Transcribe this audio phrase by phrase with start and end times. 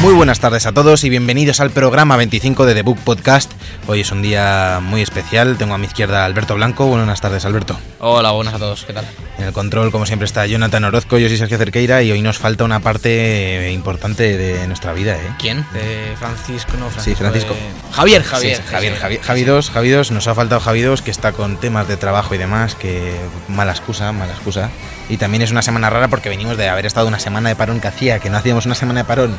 [0.00, 3.50] Muy buenas tardes a todos y bienvenidos al programa 25 de The Book Podcast.
[3.88, 5.58] Hoy es un día muy especial.
[5.58, 6.86] Tengo a mi izquierda a Alberto Blanco.
[6.86, 7.76] Buenas tardes, Alberto.
[7.98, 9.04] Hola, buenas a todos, ¿qué tal?
[9.38, 11.18] En el control, como siempre, está Jonathan Orozco.
[11.18, 15.16] Yo soy Sergio Cerqueira y hoy nos falta una parte importante de nuestra vida.
[15.16, 15.30] ¿eh?
[15.36, 15.66] ¿Quién?
[15.74, 17.02] De Francisco, no, Francisco.
[17.04, 17.54] Sí, Francisco.
[17.54, 18.56] de- Javier, Javier.
[18.56, 21.56] Sí, Javier, Javier, Javi 2, Javi 2, nos ha faltado Javi 2, que está con
[21.56, 23.16] temas de trabajo y demás, que
[23.48, 24.70] mala excusa, mala excusa.
[25.08, 27.80] Y también es una semana rara porque venimos de haber estado una semana de parón
[27.80, 29.36] que hacía, que no hacíamos una semana de parón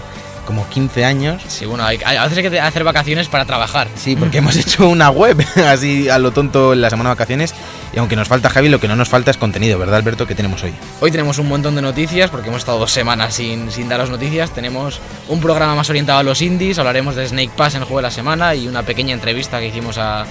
[0.49, 1.43] como 15 años.
[1.47, 3.87] Sí, bueno, hay, a veces hay que hacer vacaciones para trabajar.
[3.95, 7.53] Sí, porque hemos hecho una web así a lo tonto en la semana de vacaciones.
[7.93, 10.25] Y aunque nos falta Javi, lo que no nos falta es contenido, ¿verdad, Alberto?
[10.25, 10.73] ¿Qué tenemos hoy?
[11.01, 14.49] Hoy tenemos un montón de noticias porque hemos estado dos semanas sin, sin daros noticias.
[14.49, 17.99] Tenemos un programa más orientado a los indies, hablaremos de Snake Pass en el juego
[17.99, 20.25] de la semana y una pequeña entrevista que hicimos a,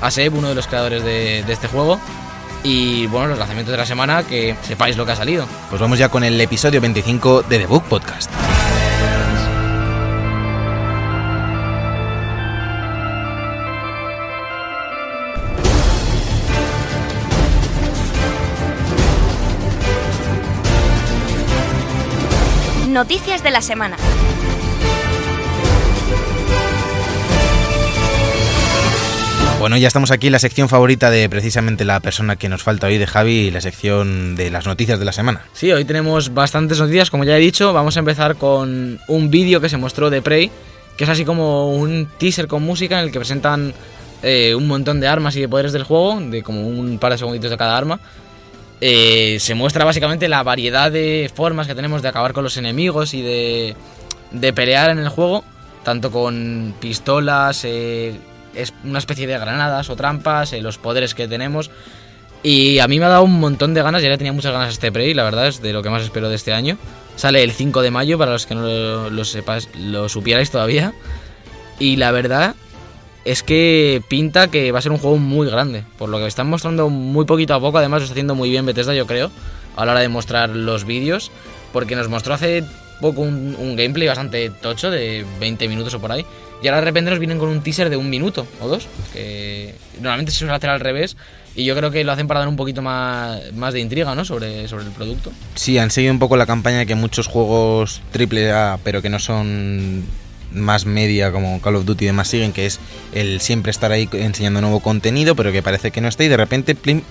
[0.00, 1.98] a Seb, uno de los creadores de, de este juego.
[2.62, 5.48] Y bueno, los lanzamientos de la semana, que sepáis lo que ha salido.
[5.68, 8.30] Pues vamos ya con el episodio 25 de The Book Podcast.
[23.04, 23.98] Noticias de la semana.
[29.60, 32.86] Bueno, ya estamos aquí en la sección favorita de precisamente la persona que nos falta
[32.86, 35.42] hoy, de Javi, la sección de las noticias de la semana.
[35.52, 37.74] Sí, hoy tenemos bastantes noticias, como ya he dicho.
[37.74, 40.50] Vamos a empezar con un vídeo que se mostró de Prey,
[40.96, 43.74] que es así como un teaser con música en el que presentan
[44.22, 47.18] eh, un montón de armas y de poderes del juego, de como un par de
[47.18, 48.00] segunditos de cada arma.
[48.80, 53.14] Eh, se muestra básicamente la variedad de formas que tenemos de acabar con los enemigos
[53.14, 53.76] y de,
[54.30, 55.44] de pelear en el juego,
[55.84, 58.14] tanto con pistolas, eh,
[58.54, 61.70] es una especie de granadas o trampas, eh, los poderes que tenemos.
[62.42, 64.92] Y a mí me ha dado un montón de ganas, ya tenía muchas ganas este
[64.92, 66.76] Prey, la verdad es de lo que más espero de este año.
[67.16, 70.92] Sale el 5 de mayo, para los que no lo, lo sepáis, lo supierais todavía.
[71.78, 72.54] Y la verdad
[73.24, 75.84] es que pinta que va a ser un juego muy grande.
[75.98, 78.66] Por lo que están mostrando muy poquito a poco, además lo está haciendo muy bien
[78.66, 79.30] Bethesda, yo creo,
[79.76, 81.30] a la hora de mostrar los vídeos.
[81.72, 82.62] Porque nos mostró hace
[83.00, 86.24] poco un, gameplay bastante tocho, de 20 minutos o por ahí.
[86.62, 88.86] Y ahora de repente nos vienen con un teaser de un minuto o dos.
[89.12, 91.16] Que normalmente se suele hacer al revés.
[91.56, 94.24] Y yo creo que lo hacen para dar un poquito más, más de intriga, ¿no?
[94.24, 95.32] Sobre, sobre el producto.
[95.54, 99.18] Sí, han seguido un poco la campaña que muchos juegos triple A, pero que no
[99.18, 100.04] son
[100.54, 102.80] más media como Call of Duty y demás siguen, que es
[103.12, 106.36] el siempre estar ahí enseñando nuevo contenido, pero que parece que no está y de
[106.36, 107.02] repente plim,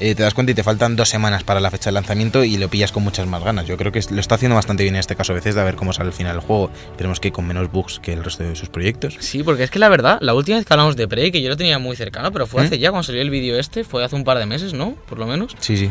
[0.00, 2.56] eh, te das cuenta y te faltan dos semanas para la fecha de lanzamiento y
[2.56, 3.66] lo pillas con muchas más ganas.
[3.66, 5.64] Yo creo que lo está haciendo bastante bien en este caso a veces de a
[5.64, 6.70] ver cómo sale al final el juego.
[6.90, 9.16] Esperemos que con menos bugs que el resto de sus proyectos.
[9.20, 11.48] Sí, porque es que la verdad, la última vez que hablamos de Prey, que yo
[11.48, 12.66] lo tenía muy cercano, pero fue ¿Mm?
[12.66, 14.96] hace ya, cuando salió el vídeo este, fue hace un par de meses, ¿no?
[15.08, 15.54] Por lo menos.
[15.60, 15.90] Sí, sí.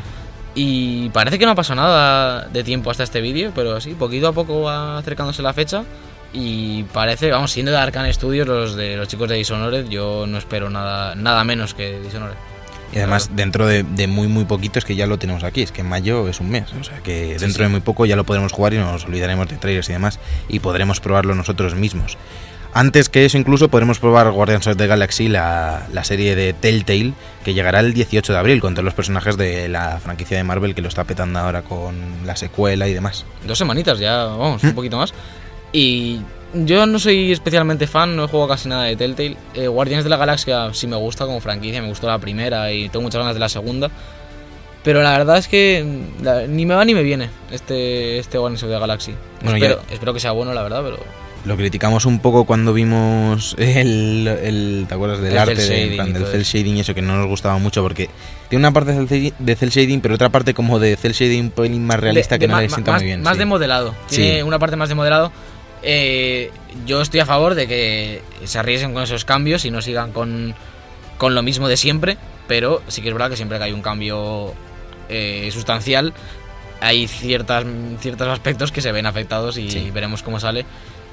[0.55, 4.27] Y parece que no ha pasado nada de tiempo hasta este vídeo, pero sí, poquito
[4.27, 5.83] a poco va acercándose la fecha.
[6.33, 10.37] Y parece, vamos, siendo de Arcane Studios, los de los chicos de Dishonored, yo no
[10.39, 12.35] espero nada, nada menos que Dishonored.
[12.91, 15.61] Y además, dentro de, de muy, muy poquito es que ya lo tenemos aquí.
[15.63, 16.71] Es que en mayo es un mes.
[16.79, 17.63] O sea que Sí, dentro sí.
[17.63, 20.19] de muy poco ya lo podremos jugar y nos olvidaremos de trailers y demás.
[20.47, 22.17] Y podremos probarlo nosotros mismos.
[22.75, 27.13] Antes que eso, incluso podremos probar Guardians of the Galaxy, la, la serie de Telltale,
[27.45, 30.73] que llegará el 18 de abril con todos los personajes de la franquicia de Marvel
[30.73, 31.95] que lo está petando ahora con
[32.25, 33.25] la secuela y demás.
[33.45, 34.67] Dos semanitas ya, vamos, ¿Mm?
[34.69, 35.13] un poquito más.
[35.73, 36.19] Y
[36.53, 39.35] yo no soy especialmente fan, no he jugado casi nada de Telltale.
[39.55, 42.89] Eh, Guardianes de la Galaxia sí me gusta como franquicia, me gustó la primera y
[42.89, 43.89] tengo muchas ganas de la segunda.
[44.83, 45.83] Pero la verdad es que
[46.19, 49.13] mm, la- ni me va ni me viene este, este Guardians of the Galaxy.
[49.41, 50.99] Bueno, espero, ya- espero que sea bueno, la verdad, pero
[51.45, 55.95] Lo criticamos un poco cuando vimos el, el- ¿te acuerdas del El arte cel de-
[55.95, 56.57] plan, del cel eso.
[56.57, 58.09] shading y eso que no nos gustaba mucho porque
[58.49, 61.85] tiene una parte de cel, shading pero otra parte como de cel shading un pelín
[61.87, 63.23] más realista De- que de no le sienta más, muy bien.
[63.23, 63.39] Más sí.
[63.39, 63.95] de modelado.
[64.09, 64.41] Tiene Sí.
[64.43, 65.31] una parte más de modelado.
[65.83, 66.51] Eh,
[66.85, 70.55] yo estoy a favor de que se arriesguen con esos cambios y no sigan con,
[71.17, 72.17] con lo mismo de siempre.
[72.47, 74.53] Pero sí que es verdad que siempre que hay un cambio
[75.09, 76.13] eh, sustancial,
[76.81, 77.65] hay ciertas,
[78.01, 79.91] ciertos aspectos que se ven afectados y Sí.
[79.91, 80.65] veremos cómo sale.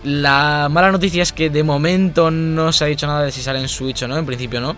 [0.02, 3.60] La mala noticia es que de momento no se ha dicho nada de si sale
[3.60, 4.74] en Switch o no, en principio no.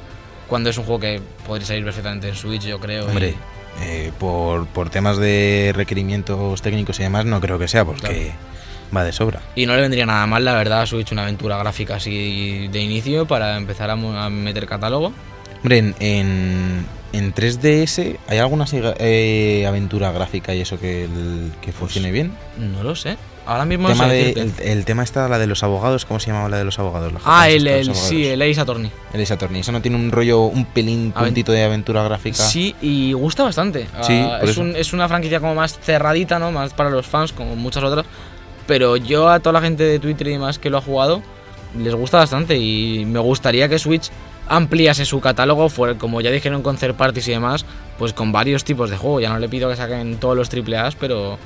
[0.49, 3.05] Cuando es un juego que podría salir perfectamente en Switch, yo creo.
[3.05, 3.35] y- Hombre,
[3.81, 8.52] eh, por, por temas de requerimientos técnicos y demás no creo que sea porque Claro.
[8.95, 9.41] Va de sobra.
[9.55, 12.81] Y no le vendría nada mal, la verdad, a Switch una aventura gráfica así de
[12.81, 15.13] inicio para empezar a, a meter catálogo.
[15.63, 21.73] Hombre, en, en, en 3DS, ¿hay alguna eh, aventura gráfica y eso que, el- que
[21.73, 22.33] funcione bien?
[22.59, 23.17] No lo sé.
[23.45, 26.21] Ahora mismo no tema sé de, el, el tema está la de los abogados, ¿cómo
[26.21, 27.13] se llamaba la de los abogados?
[27.25, 28.35] Ah, el, el los sí, abogados.
[28.35, 28.91] el Ace Attorney.
[29.13, 29.61] El Ace Attorney.
[29.63, 32.37] Eso no tiene un rollo, un pelín Aven- puntito de aventura gráfica.
[32.37, 33.89] Sí, y gusta bastante.
[34.03, 36.53] Sí, por es, un- es una franquicia como más cerradita, ¿no?
[36.53, 38.07] Más para los fans, como muchas otras.
[38.67, 41.23] Pero yo a toda la gente de Twitter y demás que lo ha jugado,
[41.79, 42.57] les gusta bastante.
[42.59, 44.11] Y me gustaría que Switch
[44.49, 47.65] ampliase su catálogo, fuera, como ya dijeron con third parties y demás,
[47.99, 49.21] pues con varios tipos de juego.
[49.21, 51.39] Ya no le pido que saquen todos los AAA, pero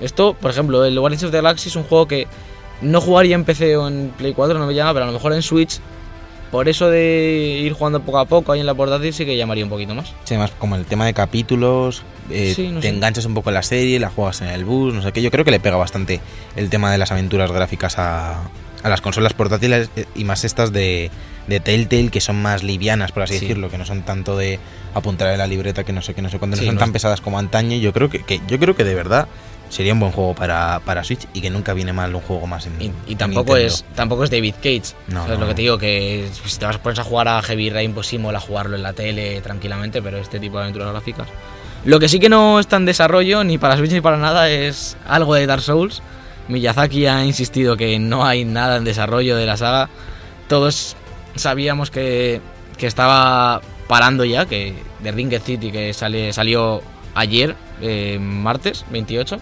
[0.00, 2.26] esto, por ejemplo, el Guardians of the Galaxy es un juego que
[2.82, 5.32] no jugaría en PC o en Play 4, no me llama, pero a lo mejor
[5.32, 5.80] en Switch,
[6.54, 9.64] por eso de ir jugando poco a poco ahí en la portátil, sí que llamaría
[9.64, 10.06] un poquito más.
[10.22, 12.94] Sí, además como el tema de capítulos, eh, Sí, no te sé.
[12.94, 15.20] enganchas un poco en la serie, la juegas en el bus, no sé qué.
[15.20, 16.20] Yo creo que le pega bastante
[16.54, 18.40] el tema de las aventuras gráficas a,
[18.84, 21.10] a las consolas portátiles eh, y más estas de,
[21.48, 23.40] de Telltale que son más livianas, por así Sí.
[23.40, 24.60] decirlo, que no son tanto de
[24.94, 26.90] apuntar en la libreta, que no sé qué, no sé cuánto, no son no tan
[26.90, 27.76] es- pesadas como antaño.
[27.78, 29.26] Yo creo que, que- yo creo que de verdad
[29.68, 32.66] sería un buen juego para, para Switch y que nunca viene mal un juego más
[32.66, 33.74] en Y, y en tampoco Nintendo.
[33.74, 34.94] es tampoco es David Cage.
[35.08, 35.78] No, ¿Sabes no, lo que te digo?
[35.78, 38.82] Que si te vas pones a jugar a Heavy Rain, pues sí, mola jugarlo en
[38.82, 41.28] la tele tranquilamente, pero este tipo de aventuras gráficas.
[41.84, 44.96] Lo que sí que no está en desarrollo, ni para Switch ni para nada, es
[45.06, 46.02] algo de Dark Souls.
[46.48, 49.88] Miyazaki ha insistido que no hay nada en desarrollo de la saga.
[50.48, 50.96] Todos
[51.36, 52.40] sabíamos que,
[52.78, 56.82] que estaba parando ya, que de Ringed City, que sale, salió
[57.14, 59.40] ayer, eh, martes 28 ¿Mm?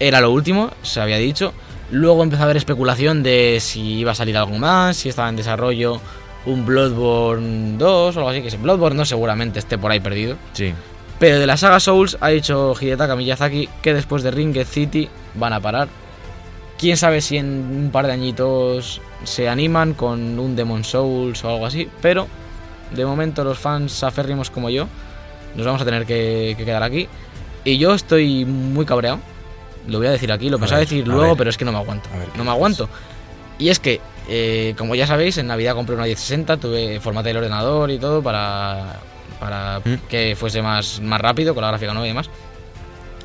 [0.00, 1.52] era lo último, se había dicho.
[1.90, 5.36] Luego empezó a haber especulación de si iba a salir algo más, si estaba en
[5.36, 6.00] desarrollo
[6.46, 10.36] un Bloodborne 2 o algo así, que si Bloodborne no seguramente esté por ahí perdido.
[10.52, 10.72] Sí.
[11.18, 15.52] Pero de la saga Souls ha dicho Hidetaka Miyazaki que después de Ringed City van
[15.52, 15.88] a parar.
[16.78, 21.50] Quién sabe si en un par de añitos se animan con un Demon Souls o
[21.50, 22.28] algo así, pero
[22.94, 24.86] de momento los fans aférrimos como yo
[25.56, 27.08] nos vamos a tener que, que quedar aquí.
[27.64, 29.18] Y yo estoy muy cabreado.
[29.88, 31.36] Lo voy a decir aquí, lo pensaba decir a luego, ver.
[31.36, 32.08] pero es que no me aguanto.
[32.16, 32.88] Ver, ¿qué no me aguanto.
[33.58, 37.36] Y es que, eh, como ya sabéis, en Navidad compré una 1060, tuve formato el
[37.38, 38.96] ordenador y todo para,
[39.40, 39.94] para ¿Mm?
[40.08, 42.28] que fuese más, más rápido con la gráfica nueva y demás.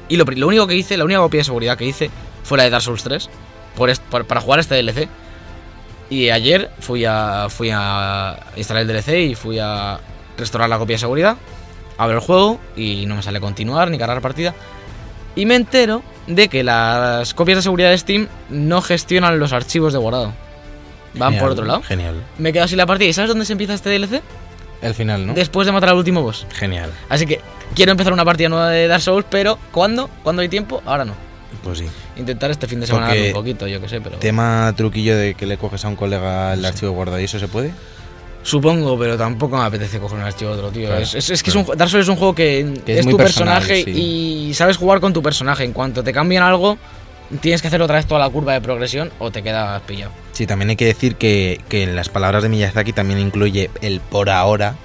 [0.08, 2.10] Y lo, lo único que hice, la única copia de seguridad que hice
[2.44, 3.30] fue la de Dark Souls 3
[3.76, 5.08] por por- para jugar este DLC.
[6.10, 10.00] Y ayer fui a, fui a instalar el DLC y fui a
[10.38, 11.38] restaurar la copia de seguridad,
[12.04, 14.54] abro el juego y no me sale continuar ni cargar partida.
[15.36, 19.94] Y me entero de que las copias de seguridad de Steam no gestionan los archivos
[19.94, 20.34] de guardado.
[21.14, 21.82] Van Genial, por otro lado.
[21.84, 22.24] Genial.
[22.38, 23.10] Me quedo así la partida.
[23.10, 24.22] ¿Y sabes dónde se empieza este DLC?
[24.82, 25.34] El final, ¿no?
[25.34, 26.48] Después de matar al último boss.
[26.54, 26.90] Genial.
[27.10, 27.40] Así que
[27.76, 30.10] quiero empezar una partida nueva de Dark Souls, pero ¿cuándo?
[30.24, 30.82] ¿Cuándo hay tiempo?
[30.86, 31.14] Ahora no.
[31.64, 31.86] Pues sí.
[32.18, 34.18] Intentar este fin de semana un poquito, yo que sé, pero...
[34.18, 36.66] Tema truquillo de que le coges a un colega el Sí.
[36.66, 37.72] archivo guardado y eso se puede.
[38.44, 40.88] Supongo, pero tampoco me apetece coger un archivo otro, tío.
[40.88, 41.66] Claro, es, es- es que claro.
[41.66, 43.92] es un, Dark Souls es un juego que, Que es tu personaje sí.
[44.50, 45.64] y sabes jugar con tu personaje.
[45.64, 46.78] En cuanto te cambian algo,
[47.40, 50.12] tienes que hacer otra vez toda la curva de progresión o te quedas pillado.
[50.32, 54.00] Sí, también hay que decir que, que en las palabras de Miyazaki también incluye el
[54.00, 54.76] por ahora,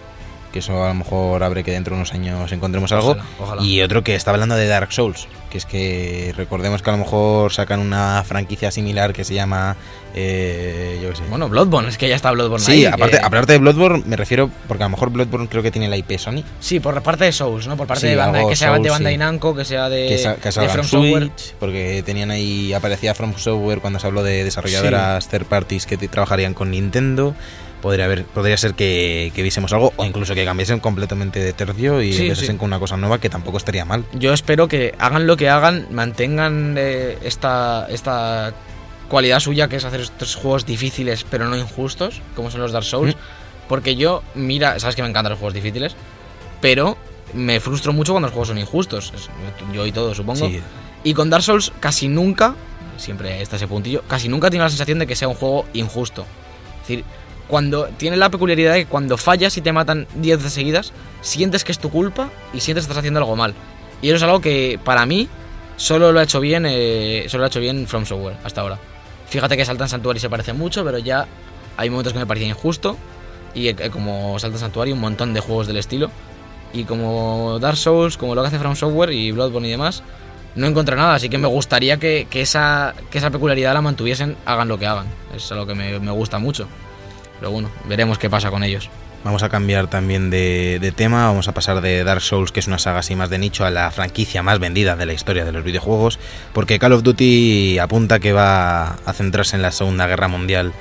[0.52, 3.12] que eso a lo mejor abre que dentro de unos años encontremos algo.
[3.12, 3.62] Ojalá, ojalá.
[3.62, 6.98] Y otro que está hablando de Dark Souls, que es que recordemos que a lo
[6.98, 9.76] mejor sacan una franquicia similar que se llama,
[10.14, 11.22] eh, yo qué sé.
[11.28, 14.16] Bueno, Bloodborne, es que ya está Bloodborne sí, ahí, aparte, que- aparte de Bloodborne, me
[14.16, 17.24] refiero, porque a lo mejor Bloodborne creo que tiene la IP Sony, Sí, por parte
[17.24, 17.76] de Souls, ¿no?
[17.76, 19.18] Por parte Sí, de Bandai, que sea de Bandai sí.
[19.18, 21.30] Namco, que sea de, que, sa- que de salga en From Software.
[21.60, 26.54] Porque tenían ahí, aparecía From Software cuando se habló de desarrolladoras third parties que trabajarían
[26.54, 27.34] con Nintendo.
[27.82, 32.02] Podría, haber, podría ser que, que viésemos algo, o incluso que cambiesen completamente de tercio
[32.02, 32.46] y Sí, sí.
[32.56, 34.04] con una cosa nueva que tampoco estaría mal.
[34.14, 38.54] Yo espero que hagan lo que hagan, mantengan eh, esta, esta
[39.08, 42.84] cualidad suya que es hacer estos juegos difíciles pero no injustos, como son los Dark
[42.86, 43.14] Souls.
[43.14, 43.18] Mm.
[43.68, 45.94] Porque yo, mira, sabes que me encantan los juegos difíciles,
[46.60, 46.96] pero
[47.34, 49.12] me frustro mucho cuando los juegos son injustos.
[49.72, 50.48] Yo y todo, supongo.
[50.48, 50.60] Sí,
[51.04, 52.54] Y con Dark Souls casi nunca,
[52.96, 56.22] siempre está ese puntillo, casi nunca tiene la sensación de que sea un juego injusto.
[56.82, 57.04] Es decir,
[57.48, 61.64] cuando tiene la peculiaridad de que cuando fallas y te matan 10 veces seguidas, sientes
[61.64, 63.54] que es tu culpa y sientes que estás haciendo algo mal.
[64.02, 65.28] Y eso es algo que para mí
[65.76, 68.78] solo lo ha hecho bien, eh, solo lo ha hecho bien From Software hasta ahora.
[69.28, 71.26] Fíjate que Saltan Sanctuary se parece mucho, pero ya
[71.76, 72.96] hay momentos que me parecía injusto.
[73.54, 76.10] Y eh, como Saltan Sanctuary, un montón de juegos del estilo.
[76.72, 80.02] Y como Dark Souls, como lo que hace From Software y Bloodborne y demás,
[80.54, 81.14] no encontré nada.
[81.14, 84.86] Así que me gustaría que, que esa, que esa peculiaridad la mantuviesen, hagan lo que
[84.86, 85.06] hagan.
[85.34, 86.68] Es algo que me, me gusta mucho.
[87.40, 88.88] Pero bueno, veremos qué pasa con ellos.
[89.24, 92.68] Vamos a cambiar también de, de tema, vamos a pasar de Dark Souls, que es
[92.68, 95.50] una saga así más de nicho, a la franquicia más vendida de la historia de
[95.50, 96.20] los videojuegos,
[96.52, 100.72] porque Call of Duty apunta que va a centrarse en la Segunda Guerra Mundial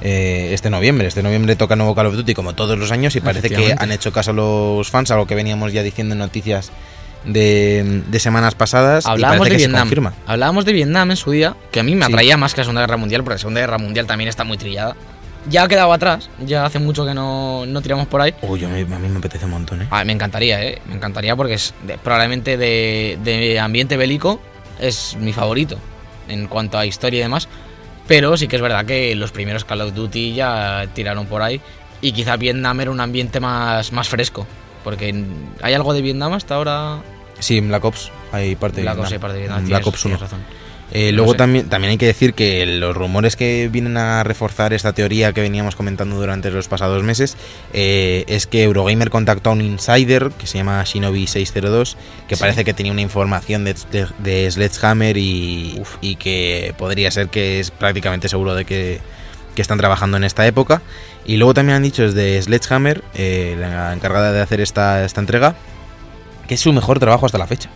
[0.00, 1.08] eh, este noviembre.
[1.08, 3.90] Este noviembre toca nuevo Call of Duty como todos los años y parece que han
[3.90, 6.70] hecho caso a los fans, algo que veníamos ya diciendo en noticias
[7.24, 9.06] de, de semanas pasadas.
[9.06, 10.12] Hablábamos de Vietnam.
[10.24, 12.12] Hablábamos de Vietnam en su día, que a mí me Sí.
[12.12, 14.56] atraía más que la Segunda Guerra Mundial, porque la Segunda Guerra Mundial también está muy
[14.56, 14.94] trillada.
[15.46, 18.34] Ya ha quedado atrás, ya hace mucho que no, no tiramos por ahí.
[18.42, 19.86] Uy, a mí, a mí me apetece un montón, ¿eh?
[19.90, 20.80] Ah, me encantaría, ¿eh?
[20.86, 24.40] Me encantaría porque es de- probablemente de, de ambiente bélico
[24.78, 25.78] es mi favorito
[26.28, 27.48] en cuanto a historia y demás.
[28.06, 31.60] Pero sí que es verdad que los primeros Call of Duty ya tiraron por ahí.
[32.00, 34.46] Y quizá Vietnam era un ambiente más, más fresco.
[34.84, 35.24] Porque
[35.62, 36.98] hay algo de Vietnam hasta ahora.
[37.38, 39.04] Sí, en Black Ops hay parte de Black Vietnam.
[39.06, 40.16] Ops, sí, parte de Vietnam, En tienes- Black Ops 1.
[40.16, 40.44] tienes razón.
[40.92, 41.38] Eh, No luego sé.
[41.38, 45.42] también, también hay que decir que los rumores que vienen a reforzar esta teoría que
[45.42, 47.36] veníamos comentando durante los pasados meses
[47.74, 52.40] eh, es que Eurogamer contactó a un insider que se llama Shinobi602 que Sí.
[52.40, 57.60] parece que tenía una información de, de- de Sledgehammer y, y que podría ser que
[57.60, 59.00] es prácticamente seguro de que,
[59.54, 60.80] que están trabajando en esta época.
[61.26, 65.54] Y luego también han dicho desde Sledgehammer, eh, la encargada de hacer esta, esta entrega,
[66.46, 67.68] que es su mejor trabajo hasta la fecha.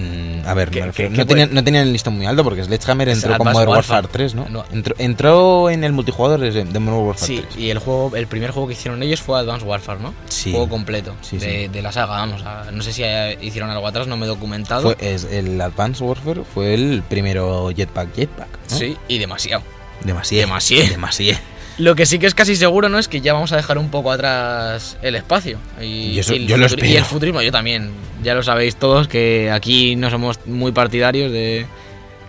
[0.00, 2.24] Mm, a ver, ¿Qué- me refiero- qué- no, qué tenían, no tenían el listón muy
[2.26, 4.08] alto porque Sledgehammer entró con Modern Warfare Warfare.
[4.12, 4.64] 3, ¿no?
[4.70, 7.56] Entró, entró en el multijugador de de Modern Warfare Sí, 3.
[7.58, 10.14] y el juego, el primer juego que hicieron ellos fue Advanced Warfare, ¿no?
[10.28, 10.52] Sí.
[10.52, 11.68] Juego completo Sí, de, sí.
[11.68, 12.42] de la saga, vamos.
[12.44, 13.02] a- no sé si
[13.44, 14.82] hicieron algo atrás, no me he documentado.
[14.82, 18.48] Fue, es, el Advanced Warfare fue el primero Jetpack Jetpack.
[18.70, 18.76] ¿no?
[18.76, 19.62] Sí, y demasiado.
[20.04, 20.42] Demasiado.
[20.46, 20.88] Demasiado.
[20.90, 21.38] Demasiado.
[21.78, 22.98] Lo que sí que es casi seguro, ¿no?
[22.98, 25.58] Es que ya vamos a dejar un poco atrás el espacio.
[25.80, 26.86] Y, Y eso- y el, yo lo futuri- espero.
[26.92, 27.92] y el futurismo, yo también.
[28.22, 31.66] Ya lo sabéis todos que aquí no somos muy partidarios de,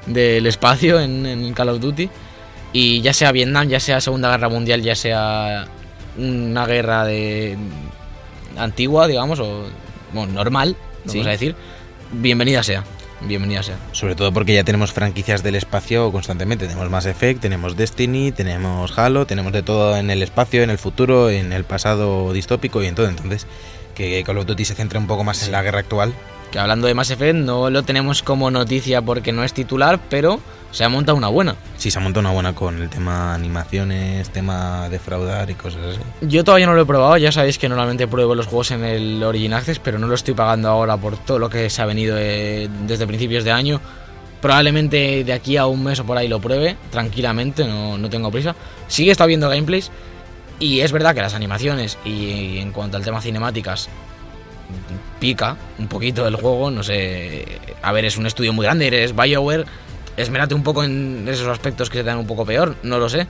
[0.05, 2.09] del espacio en, en Call of Duty.
[2.73, 5.65] Y ya sea Vietnam, ya sea Segunda Guerra Mundial, ya sea
[6.17, 7.57] una guerra de
[8.57, 9.65] antigua, digamos, o
[10.13, 10.75] bueno, normal,
[11.05, 11.19] vamos Sí.
[11.21, 11.55] a decir,
[12.11, 12.83] bienvenida sea.
[13.21, 13.77] Bienvenida sea.
[13.91, 16.67] Sobre todo porque ya tenemos franquicias del espacio constantemente.
[16.67, 20.77] Tenemos Mass Effect, tenemos Destiny, tenemos Halo, tenemos de todo en el espacio, en el
[20.77, 23.09] futuro, en el pasado distópico y en todo.
[23.09, 23.45] Entonces,
[23.93, 25.47] que Call of Duty se centre un poco más Sí.
[25.47, 26.13] en la guerra actual.
[26.51, 30.39] Que hablando de Mass Effect, no lo tenemos como noticia porque no es titular, pero
[30.71, 31.55] se ha montado una buena.
[31.77, 35.99] Sí, se ha montado una buena con el tema animaciones, tema defraudar y cosas así.
[36.21, 39.21] Yo todavía no lo he probado, ya sabéis que normalmente pruebo los juegos en el
[39.23, 42.17] Origin Access, pero no lo estoy pagando ahora por todo lo que se ha venido
[42.19, 43.81] eh, desde principios de año.
[44.41, 48.31] Probablemente de aquí a un mes o por ahí lo pruebe, tranquilamente, no, no tengo
[48.31, 48.55] prisa.
[48.87, 49.91] Sigue está viendo gameplays
[50.59, 53.89] y es verdad que las animaciones y en cuanto al tema cinemáticas
[55.19, 57.45] pica un poquito el juego, no sé,
[57.81, 59.65] a ver, es un estudio muy grande, eres BioWare,
[60.17, 63.27] esmérate un poco en esos aspectos que se dan un poco peor, no lo sé.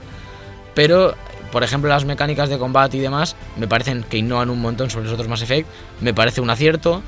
[0.74, 1.14] Pero,
[1.52, 5.04] por ejemplo, las mecánicas de combate y demás me parecen que innovan un montón sobre
[5.04, 5.68] los otros Mass Effect.
[6.00, 7.02] Me parece un acierto.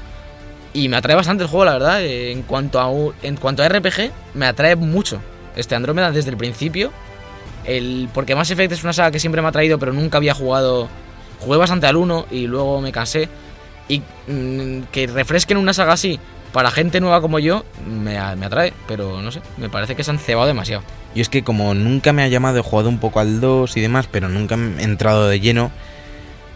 [0.74, 2.04] Y me atrae bastante el juego, la verdad.
[2.04, 2.90] En cuanto a,
[3.22, 5.20] en cuanto a RPG, me atrae mucho.
[5.54, 6.92] Este Andrómeda desde el principio.
[7.64, 10.34] El, porque Mass Effect es una saga que siempre me ha traído, pero nunca había
[10.34, 10.88] jugado.
[11.40, 13.28] Jugué bastante al 1 y luego me cansé.
[13.88, 16.18] Y mm, que refresquen una saga así
[16.52, 20.10] para gente nueva como yo me, me atrae, pero no sé, me parece que se
[20.10, 20.82] han cebado demasiado.
[21.14, 23.80] Y es que como nunca me ha llamado, he jugado un poco al 2 y
[23.80, 25.70] demás, pero nunca he entrado de lleno,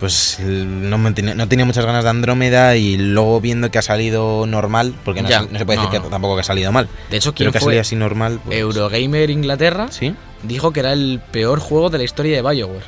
[0.01, 3.83] pues no, me tenía, no tenía muchas ganas de Andrómeda y luego viendo que ha
[3.83, 6.05] salido normal, porque no, Ya, se, no se puede no, decir no.
[6.05, 7.69] que tampoco que ha salido mal, De hecho, ¿quién que ha fue?
[7.69, 8.41] salido así normal.
[8.45, 10.15] pues- Eurogamer Inglaterra ¿Sí?
[10.43, 12.85] dijo que era el peor juego de la historia de Bioware.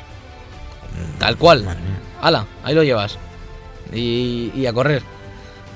[1.17, 1.65] Tal cual.
[2.21, 3.17] Ala, ahí lo llevas.
[3.93, 5.03] Y, y a correr.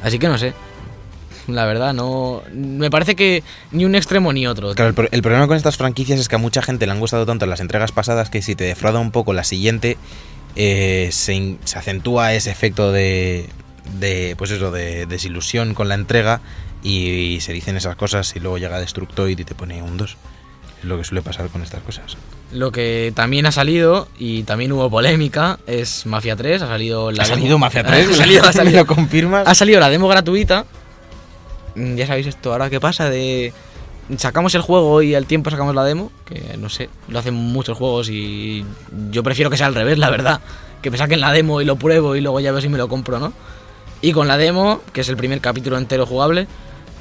[0.03, 0.53] Así que no sé.
[1.47, 2.41] La verdad, no.
[2.53, 4.73] Me parece que ni un extremo ni otro.
[4.75, 6.99] Claro, el, pro- el problema con estas franquicias es que a mucha gente le han
[6.99, 9.97] gustado tanto las entregas pasadas que si te defrauda un poco la siguiente,
[10.55, 13.49] eh, se, acentúa ese efecto de,
[13.99, 16.39] de pues eso, de desilusión con la entrega
[16.81, 20.15] y, se dicen esas cosas y luego llega Destructoid y te pone un 2.
[20.83, 22.17] Lo que suele pasar con estas cosas.
[22.51, 26.61] Lo que también ha salido, y también hubo polémica, es Mafia 3.
[26.61, 28.09] Ha salido la ¿Ha demo- salido Mafia 3?
[28.11, 28.77] ha salido, ha ¿Me salido.
[28.79, 29.47] lo confirmas?
[29.47, 30.65] Ha salido la demo gratuita.
[31.75, 33.53] Mm, Ya sabéis esto, ahora qué pasa de...
[34.17, 37.77] Sacamos el juego y al tiempo sacamos la demo, que no sé, lo hacen muchos
[37.77, 38.65] juegos y
[39.09, 40.41] yo prefiero que sea al revés, la verdad.
[40.81, 42.89] Que me saquen la demo y lo pruebo y luego ya veo si me lo
[42.89, 43.31] compro no.
[44.01, 46.47] Y con la demo, que es el primer capítulo entero jugable,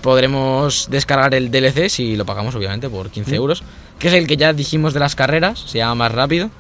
[0.03, 3.63] podremos descargar el DLC si lo pagamos obviamente por 15 euros,
[3.99, 6.51] que es el que ya dijimos de las carreras, se llama más rápido.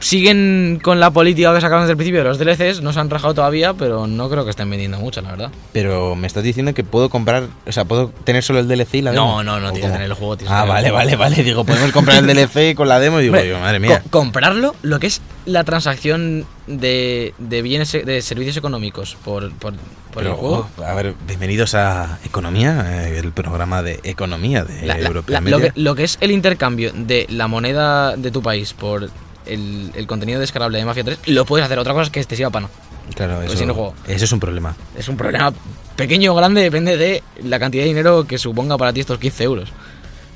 [0.00, 3.10] Siguen con la política que sacaron desde el principio de los DLCs, no se han
[3.10, 5.50] rajado todavía, pero no creo que estén vendiendo mucho, la verdad.
[5.72, 9.02] Pero me estás diciendo que puedo comprar, o sea, puedo tener solo el DLC y
[9.02, 9.42] la demo.
[9.42, 9.92] No, no, no ¿O tienes que cómo?
[9.92, 10.36] tener el juego.
[10.36, 11.42] que Ah, vale, el vale, vale.
[11.44, 14.02] Digo, podemos comprar el DLC con la demo y digo, Hombre, madre mía.
[14.02, 19.74] co- comprarlo, lo que es la transacción de, de bienes, de servicios económicos por, por,
[20.12, 20.68] por el juego.
[20.78, 25.72] oh, a ver, bienvenidos a Economía, eh, el programa de economía de La- la- que,
[25.74, 29.10] lo que es el intercambio de la moneda de tu país por
[29.50, 31.78] el, el contenido descargable de Mafia 3, lo puedes hacer.
[31.78, 32.68] Otra cosa es que este sea pana.
[33.14, 33.94] Claro, pues eso, si no juego.
[34.06, 34.76] eso es un problema.
[34.96, 35.52] Es un problema
[35.96, 39.44] pequeño o grande, depende de la cantidad de dinero que suponga para ti estos 15
[39.44, 39.72] euros.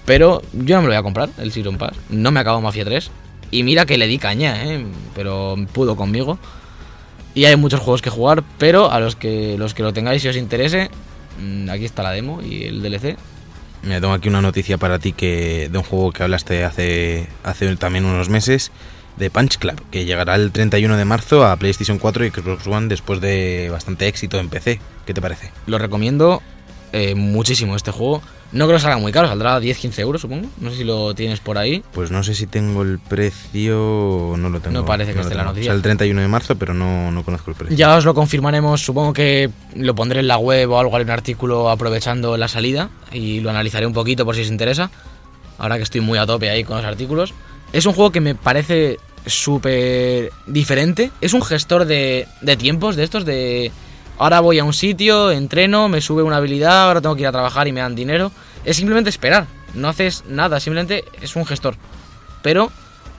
[0.05, 1.97] Pero yo no me lo voy a comprar, el Season Pass.
[2.11, 3.11] No me acabo Mafia 3.
[3.51, 4.85] Y mira que le di caña, ¿eh?
[5.15, 6.39] Pero pudo conmigo.
[7.35, 10.29] Y hay muchos juegos que jugar, pero a los que, los que lo tengáis y
[10.29, 10.91] os interese,
[11.41, 13.17] mm, aquí está la demo y el DLC.
[13.83, 17.75] Mira, tengo aquí una noticia para ti que de un juego que hablaste hace, hace
[17.77, 18.71] también unos meses,
[19.17, 22.89] de Punch Club, que llegará el 31 de marzo a PlayStation 4 y Xbox One
[22.89, 24.81] después de bastante éxito en PC.
[25.07, 25.51] ¿Qué te parece?
[25.67, 26.43] Lo recomiendo
[26.93, 28.23] eh, muchísimo este juego.
[28.53, 30.49] No creo que salga muy caro, saldrá 10-15 euros, supongo.
[30.61, 31.83] No sé si lo tienes por ahí.
[31.93, 34.79] Pues no sé si tengo el precio, no lo tengo.
[34.79, 35.71] No parece que esté la noticia.
[35.71, 37.77] O sea, el 31 de marzo, pero no, no conozco el precio.
[37.77, 41.11] Ya os lo confirmaremos, supongo que lo pondré en la web o algo, haré un
[41.11, 44.89] artículo aprovechando la salida y lo analizaré un poquito por si os interesa.
[45.59, 47.35] Ahora que estoy muy a tope ahí con los artículos.
[47.75, 51.11] Es un juego que me parece súper diferente.
[51.21, 53.73] Es un gestor de, de tiempos, de estos de...
[54.17, 57.33] Ahora voy a un sitio, entreno, me sube una habilidad, ahora tengo que ir a
[57.33, 58.31] trabajar y me dan dinero.
[58.65, 61.75] Es simplemente esperar, no haces nada, simplemente es un gestor.
[62.43, 62.71] Pero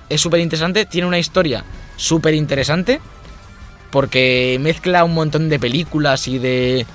[0.07, 1.65] es súper interesante, tiene una historia
[1.97, 3.01] súper interesante
[3.91, 6.85] porque mezcla un montón de películas y de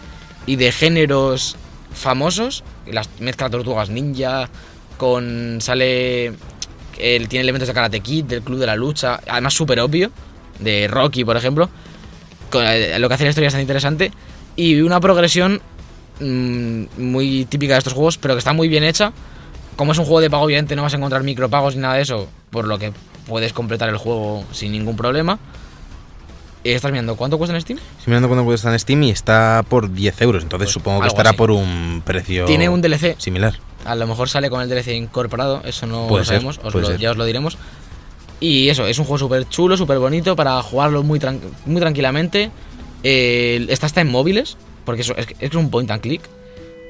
[0.47, 1.57] y de géneros
[1.93, 4.49] famosos las mezcla tortugas ninja
[4.97, 6.33] con sale
[6.99, 10.11] él tiene elementos de Karate Kid del club de la lucha además súper obvio
[10.59, 11.69] de Rocky por ejemplo
[12.51, 14.11] con- eh, lo que hace la historia es tan interesante
[14.57, 15.61] y una progresión
[16.21, 19.13] mm, muy típica de estos juegos pero que está muy bien hecha
[19.77, 22.03] como es un juego de pago obviamente no vas a encontrar micropagos ni nada de
[22.03, 22.93] eso por lo que
[23.27, 25.39] puedes completar el juego sin ningún problema
[26.63, 27.79] Eh, ¿Estás mirando cuánto cuesta en Steam?
[27.79, 31.09] Estoy mirando cuánto cuesta en Steam y está por 10 euros, entonces Pues supongo que
[31.09, 31.39] estará así.
[31.39, 33.15] por un precio Tiene un DLC.
[33.19, 33.55] similar.
[33.85, 36.75] A lo mejor sale con el DLC incorporado, eso no Puede lo ser, sabemos, os
[36.75, 37.57] lo- ya os lo diremos.
[38.41, 42.51] Y eso, es un juego súper chulo, súper bonito para jugarlo muy, tran- muy tranquilamente.
[43.03, 46.23] Eh, está hasta en móviles, porque eso es, es un point and click.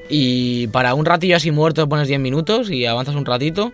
[0.08, 3.72] Y para un ratillo así muerto pones 10 minutos y avanzas un ratito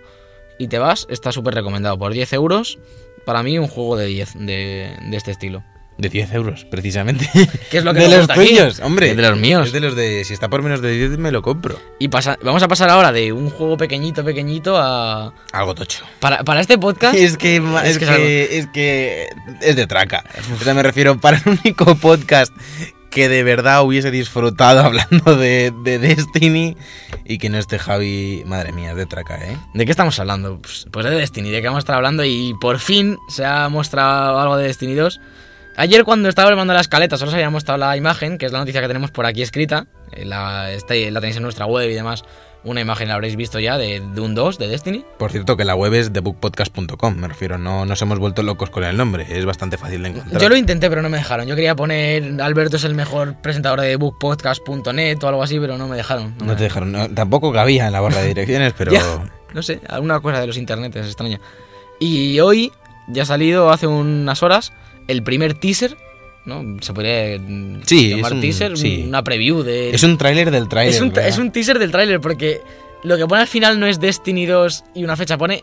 [0.58, 1.06] y te vas.
[1.10, 1.98] Está súper recomendado.
[1.98, 2.78] Por 10 euros,
[3.24, 5.62] para mí un juego de 10 de, de este estilo.
[5.98, 7.28] De 10 euros, precisamente.
[7.70, 9.10] ¿Qué es lo que de me los tuyos, hombre.
[9.10, 9.68] Es de los míos.
[9.68, 10.24] Es de los de.
[10.24, 11.78] Si está por menos de 10, me lo compro.
[11.98, 15.32] Y pasa, vamos a pasar ahora de un juego pequeñito, pequeñito a...
[15.52, 16.04] Algo tocho.
[16.20, 17.16] Para, para este podcast...
[17.16, 19.28] Es que, Es es, que que, es es que
[19.62, 20.24] es de traca.
[20.60, 22.52] O sea, me refiero para el único podcast
[23.16, 26.76] que de verdad hubiese disfrutado hablando de, de Destiny
[27.24, 29.56] y que no esté Javi, madre mía, es de traca, ¿eh?
[29.72, 30.58] ¿De qué estamos hablando?
[30.60, 33.70] Pues, pues de Destiny, de qué vamos a estar hablando y por fin se ha
[33.70, 35.18] mostrado algo de Destiny 2.
[35.76, 38.60] Ayer cuando estaba armando la escaleta solo se había mostrado la imagen, que es la
[38.60, 39.86] noticia que tenemos por aquí escrita.
[40.12, 42.24] Eh, La, la tenéis en nuestra web y demás.
[42.64, 45.04] Una imagen la habréis visto ya de, un 2 de Destiny.
[45.18, 48.82] Por cierto, que la web es thebookpodcast.com, me refiero, no nos hemos vuelto locos con
[48.82, 50.42] el nombre, es bastante fácil de encontrar.
[50.42, 51.46] Yo lo intenté, pero no me dejaron.
[51.46, 55.86] Yo quería poner Alberto es el mejor presentador de bookpodcast.net o algo así, pero no
[55.86, 56.34] me dejaron.
[56.38, 59.02] No me- te dejaron, no, tampoco cabía en la barra de direcciones, pero Ya.
[59.54, 61.38] No sé, alguna cosa de los internetes extraña.
[62.00, 62.72] Y hoy
[63.06, 64.72] ya ha salido hace unas horas
[65.08, 65.96] el primer teaser,
[66.44, 66.64] ¿no?
[66.80, 69.04] Se podría mm, Sí, llamar un- teaser, sí.
[69.08, 69.90] una preview de...
[69.90, 70.94] es un tráiler del tráiler.
[70.94, 71.28] es un, ¿verdad?
[71.28, 72.60] es un teaser del tráiler porque
[73.02, 75.62] lo que pone al final no es Destiny 2 y una fecha, pone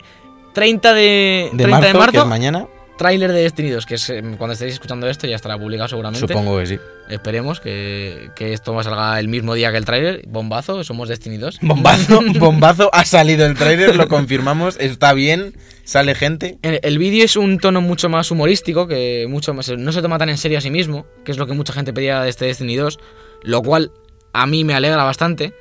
[0.52, 3.94] 30 de, de 30 marzo, de que marzo, es mañana, tráiler de Destiny 2, que
[3.94, 6.26] es, eh, cuando estéis escuchando esto ya estará publicado seguramente.
[6.26, 6.78] supongo que sí.
[7.08, 10.22] Esperemos que, que esto salga el mismo día que el tráiler.
[10.26, 11.58] Bombazo, somos Destiny 2.
[11.62, 15.54] Bombazo, bombazo, ha salido el tráiler, lo confirmamos, está bien,
[15.84, 16.58] sale gente.
[16.62, 20.18] El, el vídeo es un tono mucho más humorístico, que mucho más, no se toma
[20.18, 22.46] tan en serio a sí mismo, que es lo que mucha gente pedía de este
[22.46, 22.98] Destiny 2,
[23.42, 23.92] lo cual
[24.32, 25.52] a mí me alegra bastante,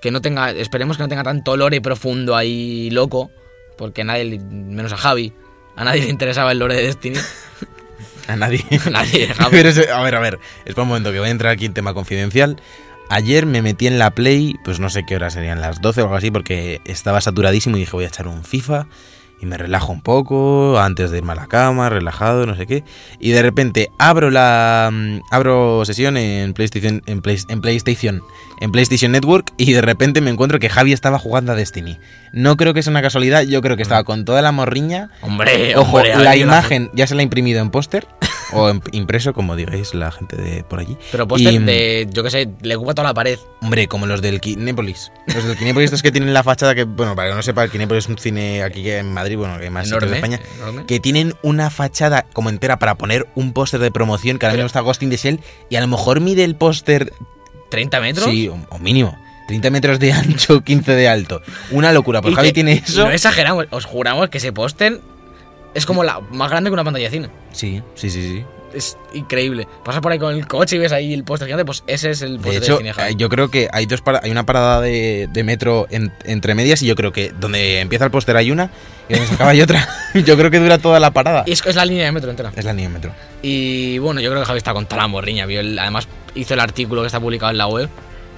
[0.00, 3.30] que no tenga, esperemos que no tenga tanto lore profundo ahí loco,
[3.76, 5.32] porque nadie, menos a Javi,
[5.80, 7.18] a nadie le interesaba el lore de Destiny.
[8.28, 8.64] A nadie.
[8.86, 9.28] A nadie.
[9.50, 11.74] Pero es- a ver, a ver, espera un momento que voy a entrar aquí en
[11.74, 12.60] tema confidencial.
[13.08, 16.04] Ayer me metí en la Play, pues no sé qué horas serían, las 12 o
[16.04, 18.86] algo así, porque estaba saturadísimo y dije voy a echar un FIFA.
[19.40, 22.84] Y me relajo un poco antes de irme a la cama, relajado, no sé qué.
[23.18, 28.22] Y de repente abro la mm, abro sesión en PlayStation en, Play- en PlayStation
[28.60, 31.98] en PlayStation Network y de repente me encuentro que Javi estaba jugando a Destiny.
[32.32, 35.08] No creo que sea una casualidad, yo creo que estaba con toda la morriña.
[35.22, 38.06] Hombre, Ojo, hombre, la imagen ya se la ha imprimido en póster
[38.58, 40.96] o en- impreso, como digáis la gente de por allí.
[41.12, 43.38] Pero póster Y, de, yo qué sé, le ocupa toda la pared.
[43.62, 45.12] Hombre, como los del Kinépolis.
[45.34, 47.70] Los del Kinépolis estos que tienen la fachada que, bueno, para que no sepa, el
[47.70, 50.86] Kinépolis es un cine aquí en Madrid, bueno, que más Enorme, España, enorme.
[50.86, 54.66] que tienen una fachada como entera para poner un póster de promoción que ahora mismo
[54.66, 57.12] está Ghost in the Shell y a lo mejor mide el póster,
[57.70, 58.24] ¿30 metros?
[58.30, 59.16] sí, o, o mínimo,
[59.48, 61.42] 30 metros de ancho, 15 de alto.
[61.70, 63.04] Una locura, pues Javi tiene eso.
[63.04, 65.00] No exageramos, os juramos que ese póster
[65.74, 67.28] es como la más grande que una pantalla de cine.
[67.52, 68.44] Sí, sí, sí, sí.
[68.72, 69.66] Es increíble.
[69.84, 72.22] Pasas por ahí con el coche y ves ahí el póster gigante, pues ese es
[72.22, 72.90] el póster de, hecho, cine.
[72.90, 76.54] Eh, yo creo que hay dos para- hay una parada de, de metro en- entre
[76.54, 78.70] medias y yo creo que donde empieza el póster hay una
[79.08, 79.88] y donde se acaba hay otra.
[80.14, 81.42] yo creo que dura toda la parada.
[81.46, 82.52] Y es, es la línea de metro entera.
[82.54, 83.12] Es la línea de metro.
[83.42, 85.46] Y bueno, yo creo que Javi está con toda la morriña.
[85.46, 86.06] Vio el- además,
[86.36, 87.88] hizo el artículo que está publicado en la web.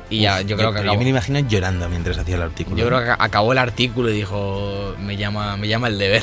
[0.09, 0.95] Y ya, yo creo que acabó.
[0.95, 2.77] yo me lo imagino llorando mientras hacía el artículo.
[2.79, 6.23] Yo creo que acabó el artículo y dijo: Me llama, me llama el deber.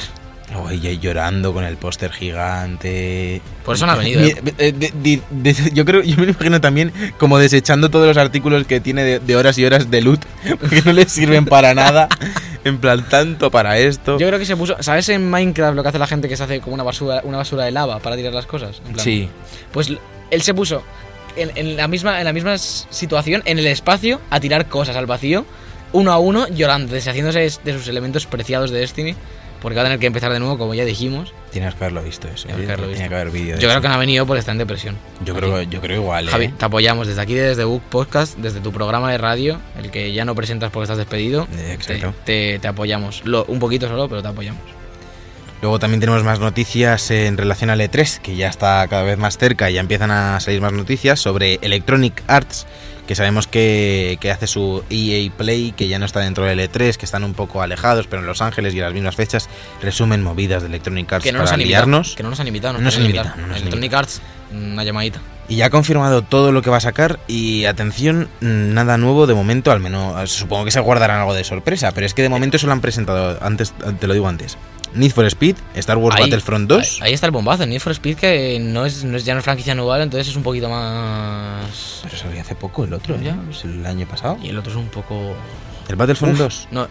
[0.56, 3.42] Oh, ahí llorando con el póster gigante.
[3.64, 4.36] Por eso no ha venido, ¿eh?
[4.42, 8.66] de- de- de- de- yo creo, yo me imagino también como desechando todos los artículos
[8.66, 10.26] que tiene de, horas y horas de loot,
[10.60, 12.08] porque no le sirven para nada.
[12.66, 14.18] En plan, tanto para esto.
[14.20, 14.76] Yo creo que se puso.
[14.82, 17.38] ¿Sabes en Minecraft lo que hace la gente que se hace como una basura, una
[17.38, 18.82] basura de lava para tirar las cosas?
[18.86, 19.30] En plan, Sí.
[19.72, 19.92] Pues
[20.32, 20.84] él se puso
[21.38, 25.06] en, en la misma, en la misma situación, en el espacio, a tirar cosas al
[25.06, 25.46] vacío,
[25.94, 29.16] uno a uno, llorando, deshaciéndose de sus elementos preciados de Destiny,
[29.62, 31.34] porque va a tener que empezar de nuevo, como ya dijimos.
[31.52, 32.48] Tienes que haberlo visto eso.
[32.48, 32.65] Tienes ¿eh?
[32.65, 33.10] que haberlo Tenía visto.
[33.10, 33.58] que haber vídeo.
[33.60, 34.98] Yo creo que no ha venido porque está en depresión.
[35.26, 35.41] Yo Aquí.
[35.41, 36.32] creo, yo creo igual, ¿eh?
[36.32, 40.12] Javi, te apoyamos desde aquí, desde Book Podcast, desde tu programa de radio, el que
[40.13, 41.48] ya no presentas porque estás despedido.
[41.54, 42.13] Eh, Te, exacto.
[42.26, 43.22] te- te apoyamos.
[43.26, 44.62] Lo- un poquito solo, pero te apoyamos.
[45.62, 49.38] Luego también tenemos más noticias en relación al E3, que ya está cada vez más
[49.38, 52.65] cerca y ya empiezan a salir más noticias sobre Electronic Arts,
[53.10, 56.95] que sabemos que, que hace su EA Play, que ya no está dentro del E3,
[56.95, 59.50] que están un poco alejados, pero en Los Ángeles y a las mismas fechas
[59.82, 62.13] resumen movidas de Electronic Arts Que no, nos para liarnos.
[62.15, 62.74] que no nos han invitado.
[62.76, 64.22] No nos han invitado, no nos Electronic Arts,
[64.54, 65.19] una llamadita.
[65.48, 69.34] Y ya ha confirmado todo lo que va a sacar y atención, nada nuevo de
[69.34, 72.58] momento, al menos supongo que se guardarán algo de sorpresa, pero es que de momento
[72.58, 74.56] eso lo han presentado, antes te lo digo antes.
[74.93, 76.99] Need for Speed, Star Wars Ahí- Battlefront 2.
[77.02, 79.39] Ahí, ahí está el bombazo, Need for Speed que no es, no es ya no
[79.39, 81.99] es franquicia anual, entonces es un poquito más...
[82.04, 83.38] Pero salió hace poco el otro, Ya.
[83.63, 84.38] El año pasado.
[84.41, 85.36] Y el otro es un poco...
[85.88, 86.67] ¿El Battlefront Uf, 2?
[86.71, 86.88] No,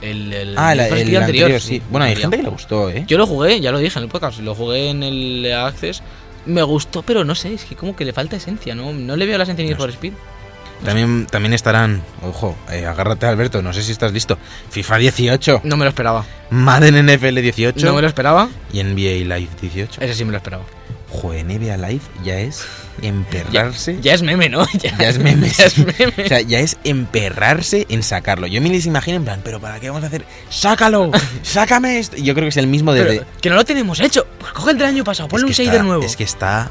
[0.00, 1.82] el, el Ah, el, Need for el Speed anterior, sí.
[1.90, 3.04] Bueno, hay gente que le gustó, ¿eh?
[3.06, 6.02] Yo lo jugué, ya lo dije en el podcast, lo jugué en el Access.
[6.44, 8.92] Me gustó, pero no sé, es que como que le falta esencia, ¿no?
[8.92, 9.90] No le veo la esencia a Need No for.
[9.90, 10.12] Speed.
[10.84, 14.36] También, también estarán, ojo, eh, agárrate Alberto, no sé si estás listo.
[14.70, 16.24] FIFA 18, No me lo esperaba.
[16.50, 20.00] Madden NFL 18 No me lo esperaba, y NBA Live 18.
[20.00, 20.64] ese sí me lo esperaba.
[21.08, 22.64] Joder, NBA Live ya es
[23.02, 23.98] emperrarse.
[24.00, 24.66] Ya es meme, ¿no?
[24.82, 25.48] Ya, Ya es meme.
[25.50, 26.24] ya es meme.
[26.24, 28.46] O sea, ya es emperrarse en sacarlo.
[28.46, 30.24] Yo me les imagino en plan, pero ¿para qué vamos a hacer?
[30.48, 31.10] ¡Sácalo!
[31.42, 32.16] ¡Sácame esto!
[32.16, 33.22] Yo creo que es el mismo Pero, de.
[33.40, 34.26] que no lo tenemos hecho.
[34.38, 36.02] Pues coge el del año pasado, ponle un es que shader está- nuevo.
[36.04, 36.70] Es que está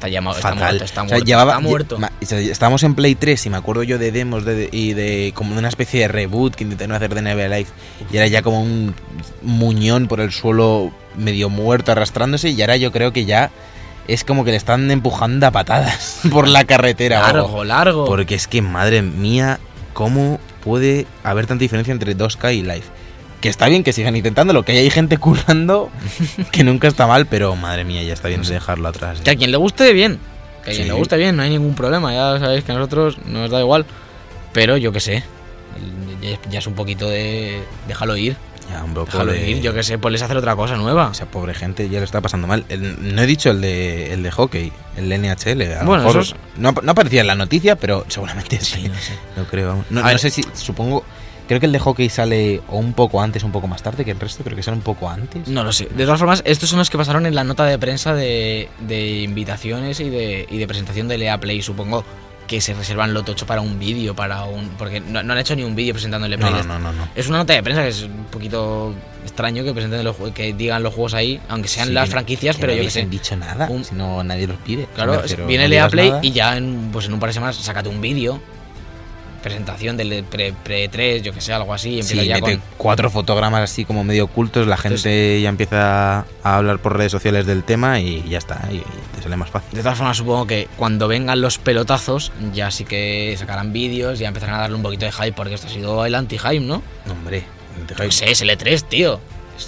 [0.00, 1.26] está llamado, está muerto, está O sea, muerto.
[1.26, 1.98] llevaba- está muerto.
[2.22, 5.58] estábamos en Play 3 y me acuerdo yo de demos de, y de como de
[5.58, 7.66] una especie de reboot que intentaron hacer de Live
[8.10, 8.94] y era ya como un
[9.42, 13.50] muñón por el suelo medio muerto arrastrándose y ahora yo creo que ya
[14.08, 17.20] es como que le están empujando a patadas por la carretera.
[17.20, 18.04] o largo, largo.
[18.06, 19.60] Porque es que, madre mía,
[19.92, 22.84] ¿cómo puede haber tanta diferencia entre 2K y Live?
[23.40, 25.90] Que está bien que sigan intentándolo, que hay gente currando,
[26.52, 29.20] que nunca está mal, pero madre mía, ya está bien de dejarlo atrás.
[29.22, 30.18] Que a quien le guste, bien.
[30.64, 30.92] Que a quien Sí.
[30.92, 32.12] le guste, bien, no hay ningún problema.
[32.12, 33.86] Ya sabéis que a nosotros nos da igual.
[34.52, 35.22] Pero yo qué sé.
[36.50, 37.62] Ya, es un poquito de.
[37.88, 38.36] Déjalo ir.
[38.70, 39.60] Ya, un poco Déjalo de- ir.
[39.62, 41.08] Yo qué sé, ponles a hacer otra cosa nueva.
[41.12, 42.64] Esa pobre gente ya lo está pasando mal.
[42.68, 45.62] El- no he dicho el de, el de hockey, el NHL.
[45.80, 48.82] A Bueno, mejor esos- no, no aparecía en la noticia, pero seguramente sí.
[48.82, 49.12] Sí, no sé.
[49.36, 49.84] No creo.
[49.88, 50.18] No, no ver.
[50.18, 51.04] sé si, supongo.
[51.50, 54.12] Creo que el de hockey sale o un poco antes un poco más tarde que
[54.12, 54.44] el resto.
[54.44, 55.48] Creo que sale un poco antes.
[55.48, 55.86] No lo sé.
[55.86, 59.22] De todas formas, estos son los que pasaron en la nota de prensa de, de
[59.22, 62.04] invitaciones y de, y de presentación de Lea Play, supongo.
[62.46, 64.68] Que se reservan lo tocho para un vídeo, para un.
[64.70, 66.62] Porque no, no han hecho ni un vídeo presentando el No, Play.
[66.62, 66.92] no, no, no.
[66.92, 67.08] no.
[67.16, 70.82] Es una nota de prensa que es un poquito extraño que presenten los que digan
[70.84, 73.00] los juegos ahí, aunque sean Sí, las que- franquicias, que pero no yo que sé.
[73.00, 74.86] hubiesen dicho nada, Un- si no nadie los pide.
[74.94, 76.20] Claro, viene no Lea Play nada.
[76.24, 78.40] y ya en, pues en un par de semanas sácate un vídeo,
[79.42, 82.62] presentación del pre, pre 3, yo que sé, algo así, y Sí, ya mete con...
[82.76, 87.46] cuatro fotogramas así como medio ocultos, la gente ya empieza a hablar por redes sociales
[87.46, 88.78] del tema y ya está, y,
[89.16, 89.70] te sale más fácil.
[89.76, 94.28] De todas formas, supongo que cuando vengan los pelotazos, ya sí que sacarán vídeos, ya
[94.28, 96.82] empezarán a darle un poquito de hype, porque esto ha sido el anti-hype, ¿no?
[97.10, 97.44] Hombre,
[97.88, 99.20] Yo qué sé, es el E3, tío.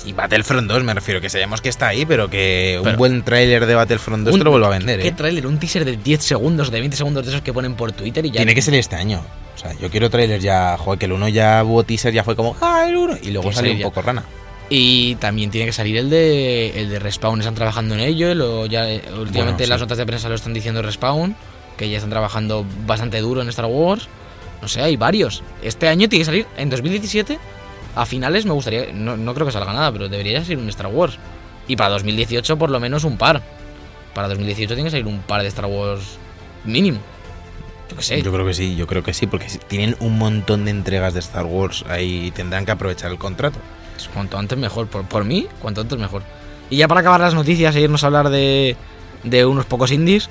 [0.07, 3.23] Y Battlefront 2, me refiero, que sabemos que está ahí, pero que un Pero- buen
[3.25, 5.13] tráiler de Battlefront 2 Un- te lo vuelva a vender, ¿Qué ¿eh?
[5.13, 5.47] tráiler?
[5.47, 8.31] Un teaser de 10 segundos, de 20 segundos de esos que ponen por Twitter y
[8.31, 8.37] ya.
[8.39, 9.23] Tiene que ser este año.
[9.63, 12.35] O sea, yo quiero tráiler ya, joder, que el 1 ya hubo teaser, ya fue
[12.35, 13.85] como, ah, el 1, y luego salió un ya.
[13.85, 14.25] poco rana.
[14.69, 18.35] Y también tiene que salir el de el de Respawn, están trabajando en ello.
[18.35, 19.71] Lo, ya, eh, últimamente sí.
[19.71, 21.37] las notas de prensa lo están diciendo Respawn,
[21.77, 24.09] que ya están trabajando bastante duro en Star Wars.
[24.61, 25.43] No sé, hay varios.
[25.63, 27.39] Este año tiene que salir en 2017.
[27.95, 30.87] A finales me gustaría, no, no creo que salga nada, pero debería salir un Star
[30.87, 31.19] Wars.
[31.69, 33.43] Y para 2018 por lo menos un par.
[34.15, 36.17] Para 2018 tiene que salir un par de Star Wars
[36.65, 36.99] mínimo.
[37.93, 38.23] Yo qué sé.
[38.23, 41.21] Yo creo que sí, yo creo que sí, porque tienen un montón de entregas de
[41.21, 43.59] Star Wars ahí tendrán que aprovechar el contrato.
[43.95, 44.87] Pues Cuanto antes mejor.
[44.89, 46.23] Por, por mí, cuanto antes mejor.
[46.71, 48.77] Y ya para acabar las noticias e irnos a hablar de,
[49.25, 50.31] de unos pocos indies.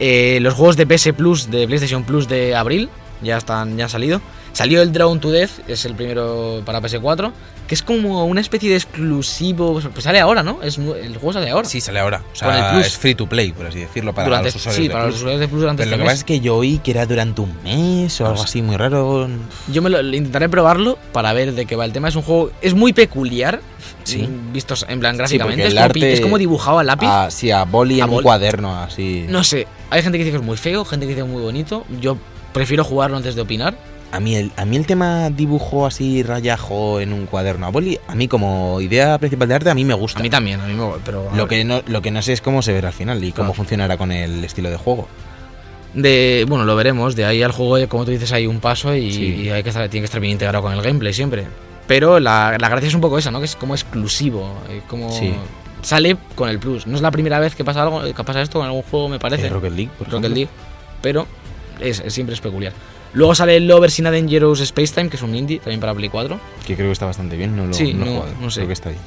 [0.00, 2.88] eh, los juegos de PS Plus, de PlayStation Plus de abril,
[3.22, 4.20] ya están, ya han salido.
[4.52, 7.32] Salió el Drawn to Death, es el primero para PS4,
[7.68, 9.80] que es como una especie de exclusivo.
[9.92, 10.60] Pues sale ahora, ¿no?
[10.62, 11.68] Es, el juego sale ahora.
[11.68, 12.22] Sí, sale ahora.
[12.32, 14.90] O sea, es free to play, por así decirlo, para durante, los usuarios sí, de
[14.92, 15.12] para Plus.
[15.14, 16.18] los usuarios de Plus durante Pero lo este que pasa mes.
[16.20, 19.28] es que yo oí que era durante un mes o algo Pues- así muy raro.
[19.70, 22.08] Yo me lo, intentaré probarlo para ver de qué va el tema.
[22.08, 23.60] Es un juego, es muy peculiar,
[24.04, 24.22] Sí.
[24.26, 25.66] mm, vistos en plan gráficamente.
[25.66, 27.06] es, como, pi- arte- es como dibujado a lápiz.
[27.08, 29.26] Ah, sí, a boli A en un cuaderno, así.
[29.28, 31.32] No sé, hay gente que dice que es muy feo, gente que dice que es
[31.32, 31.84] muy bonito.
[32.00, 32.16] Yo
[32.54, 33.76] prefiero jugarlo antes de opinar.
[34.10, 37.98] A mí, el, a mí el tema dibujo así, rayajo en un cuaderno a boli,
[38.08, 40.20] a mí como idea principal de arte, a mí me gusta.
[40.20, 42.32] A mí también, a mí me pero a Lo que, no, lo que no sé
[42.32, 43.54] es cómo se verá al final y cómo Claro.
[43.54, 45.08] funcionará con el estilo de juego.
[45.94, 48.94] de bueno, lo veremos, de ahí al juego, eh, como tú dices, hay un paso
[48.94, 49.24] y, Sí.
[49.42, 51.46] y hay que estar, tiene que estar bien integrado con el gameplay siempre.
[51.86, 53.38] Pero la, la gracia es un poco esa, ¿no?
[53.40, 55.32] Que es como exclusivo, eh, como Sí.
[55.82, 56.86] sale con el plus.
[56.86, 59.18] No es la primera vez que pasa algo, que pasa esto con algún juego, me
[59.18, 59.46] parece.
[59.46, 60.30] Eh, Rocket League, por Rocket.
[60.30, 60.48] League,
[61.00, 61.26] pero
[61.80, 62.74] es, es- siempre es peculiar.
[63.14, 65.94] Luego sale el Lovers in a Dangerous Space Time, que es un indie también para
[65.94, 66.38] Play 4.
[66.66, 68.56] Que creo que está bastante bien, no lo, Sí, no he no- jugado, no sé.
[68.60, 69.00] Creo que está bien.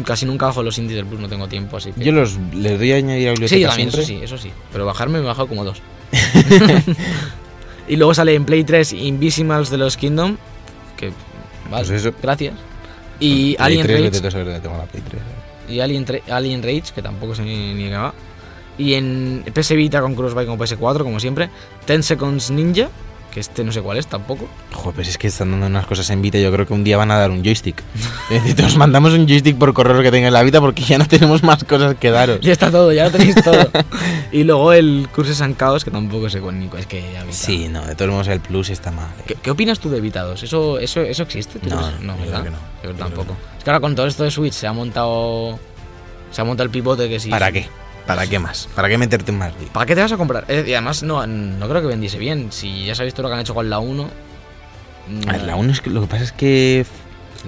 [0.00, 2.02] Mm, Casi nunca bajo los indies del plus, no tengo tiempo, así que...
[2.04, 4.50] Yo los les doy a añadir a la Sí, biblioteca también, eso sí, eso sí.
[4.72, 5.82] Pero bajarme me he bajado como dos.
[7.88, 10.36] y luego sale en Play 3 Invisimals de los Kingdom.
[10.96, 11.10] Que.
[11.70, 12.12] Vale, Pues eso.
[12.22, 12.54] gracias.
[13.20, 14.30] Y Play Alien 3, Rage.
[14.30, 15.22] saber tengo la Play 3.
[15.68, 17.90] Y Alien, Rage, que tampoco sé ni, ni.
[18.78, 21.50] Y en PS Vita con Crossbuy como PS4, como siempre.
[21.86, 22.88] 10 Seconds Ninja,
[23.32, 24.46] que este no sé cuál es tampoco.
[24.72, 26.38] Joder, pues es que están dando unas cosas en Vita.
[26.38, 27.82] Yo creo que un día van a dar un joystick.
[28.30, 30.98] Es decir, os mandamos un joystick por correo que tenga en la Vita porque ya
[30.98, 32.38] no tenemos más cosas que daros.
[32.40, 33.68] Ya está todo, ya lo tenéis todo.
[34.32, 37.32] y luego el Curses and Chaos, que tampoco sé cuál es que ya Vita.
[37.36, 39.08] Sí, no, de todos modos el Plus está mal.
[39.20, 39.24] eh.
[39.26, 40.42] ¿Qué, qué opinas tú de Vita 2?
[40.42, 41.58] ¿Eso, eso, eso existe?
[41.58, 42.40] ¿Tú No, no, yo ¿verdad?
[42.40, 42.56] creo que no.
[42.56, 43.34] Yo Yo creo tampoco.
[43.34, 45.58] que Es que ahora con todo esto de Switch se ha montado.
[46.30, 47.28] Se ha montado el pivote que sí.
[47.30, 47.66] ¿Para qué?
[48.06, 48.68] ¿Para qué más?
[48.74, 49.52] ¿Para qué meterte en más?
[49.60, 49.68] lío?
[49.72, 50.44] ¿Para qué te vas a comprar?
[50.48, 52.50] Eh, Y además, no, no creo que vendiese bien.
[52.50, 54.10] Si ya sabéis todo lo que han hecho con la 1.
[55.28, 56.84] A ver, la 1 es que lo que pasa es que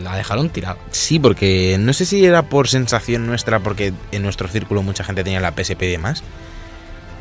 [0.03, 0.77] La dejaron tirada.
[0.91, 5.23] sí, porque no sé si era por sensación nuestra, porque en nuestro círculo mucha gente
[5.25, 6.23] tenía la PSP y demás.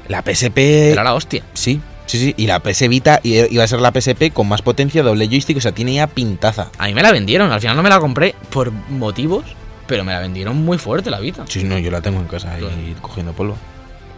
[0.08, 0.58] La PSP.
[0.92, 1.44] Era la hostia.
[1.54, 2.34] Sí, sí, sí.
[2.38, 5.62] Y la PS Vita iba a ser la PSP con más potencia, doble joystick, o
[5.62, 6.70] sea, tiene ya pintaza.
[6.78, 7.52] A mí me la vendieron.
[7.52, 9.46] Al final no me la compré por motivos.
[9.88, 11.44] Pero me la vendieron muy fuerte la Vita.
[11.48, 12.70] Sí, no, yo la tengo en casa Claro.
[12.76, 13.58] ahí cogiendo polvo.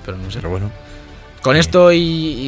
[0.05, 0.37] Pero no sé.
[0.37, 0.71] Pero bueno.
[1.41, 1.99] Con esto y,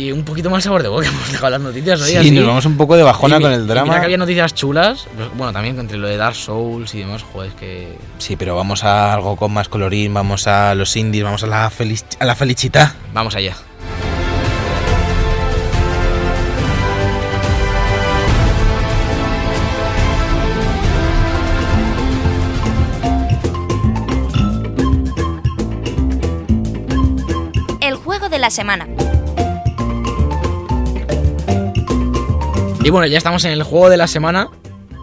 [0.07, 2.09] y un poquito más sabor de boca hemos dejado las noticias hoy.
[2.11, 2.31] Sí, así.
[2.31, 3.99] nos vamos un poco de bajona Y con el mira drama.
[3.99, 5.07] que había noticias chulas.
[5.15, 7.97] pues, Bueno, también entre lo de Dark Souls y demás, joder, es que.
[8.17, 11.69] Sí, pero vamos a algo con más colorín, vamos a los indies, vamos a la,
[11.69, 12.95] felic a la felicita.
[13.13, 13.55] Vamos allá.
[28.47, 28.87] La semana.
[32.81, 34.47] Y bueno, ya estamos en el juego de la semana.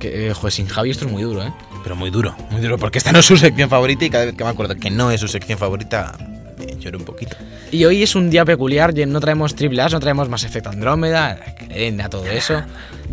[0.00, 1.52] Que, eh, joder, sin Javi esto es muy duro, ¿eh?
[1.83, 4.35] Pero muy duro, muy duro, porque esta no es su sección favorita y cada vez
[4.35, 6.16] que me acuerdo que no es su sección favorita,
[6.59, 7.37] eh, lloro un poquito.
[7.70, 10.70] Y hoy es un día peculiar, ya no traemos triple A, no traemos más efecto
[10.70, 11.38] Andrómeda,
[12.02, 12.62] a todo eso.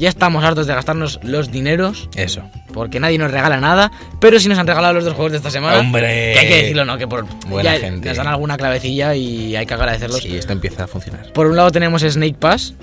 [0.01, 2.41] Ya estamos hartos de gastarnos los dineros, Eso.
[2.73, 5.51] porque nadie nos regala nada, pero sí nos han regalado los dos juegos de esta
[5.51, 5.77] semana.
[5.79, 6.33] ¡Hombre!
[6.33, 6.97] Que hay que decirlo, ¿no?
[6.97, 8.07] Que por Buena ya gente.
[8.09, 10.21] nos dan alguna clavecilla y hay que agradecerlos.
[10.23, 11.31] Sí, esto empieza a funcionar.
[11.33, 12.73] Por un lado tenemos Snake Pass,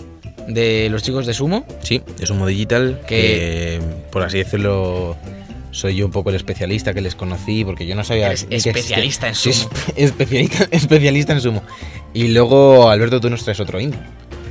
[0.46, 1.66] de los chicos de Sumo.
[1.82, 3.80] Sí, es un modo digital Que- que,
[4.12, 5.16] por así decirlo,
[5.72, 8.28] soy yo un poco el especialista que les conocí, porque yo no sabía...
[8.28, 9.54] Eres que especialista en sumo.
[9.54, 11.62] espe- especialista, especialista en sumo.
[12.14, 13.98] Y luego, Alberto, tú nos traes otro indie.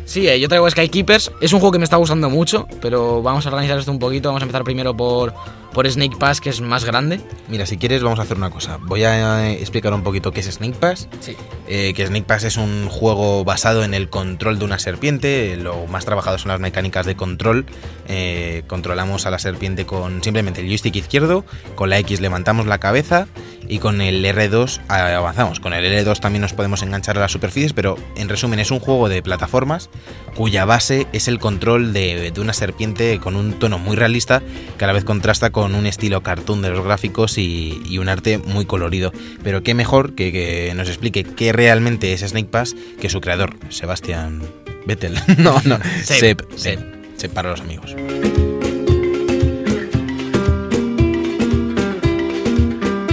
[0.07, 1.33] Sí, eh, yo traigo Skykeepers.
[1.41, 4.29] Es un juego que me está gustando mucho, pero vamos a organizar esto un poquito.
[4.29, 5.33] Vamos a empezar primero por,
[5.73, 7.19] por Snake Pass, que es más grande.
[7.47, 8.77] Mira, si quieres vamos a hacer una cosa.
[8.81, 11.07] Voy a eh, explicar un poquito qué es Snake Pass.
[11.19, 11.35] Sí.
[11.67, 15.55] Eh, que Snake Pass es un juego basado en el control de una serpiente.
[15.57, 17.65] Lo más trabajado son las mecánicas de control.
[18.07, 21.45] Eh, controlamos a la serpiente con simplemente el joystick izquierdo.
[21.75, 23.27] Con la X levantamos la cabeza
[23.67, 25.59] y con el R2 avanzamos.
[25.59, 28.79] Con el R2 también nos podemos enganchar a las superficies, pero en resumen es un
[28.79, 29.89] juego de plataformas
[30.35, 34.41] cuya base es el control de, de una serpiente con un tono muy realista
[34.77, 38.09] que a la vez contrasta con un estilo cartoon de los gráficos y, y un
[38.09, 39.11] arte muy colorido.
[39.43, 43.55] Pero qué mejor que, que nos explique qué realmente es Snake Pass que su creador,
[43.69, 44.41] Sebastián
[44.85, 45.15] Vettel.
[45.37, 46.19] no, no, Seb.
[46.19, 46.79] Seb, Seb,
[47.17, 47.95] Seb para los amigos.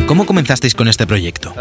[0.06, 1.54] ¿Cómo comenzasteis con este proyecto?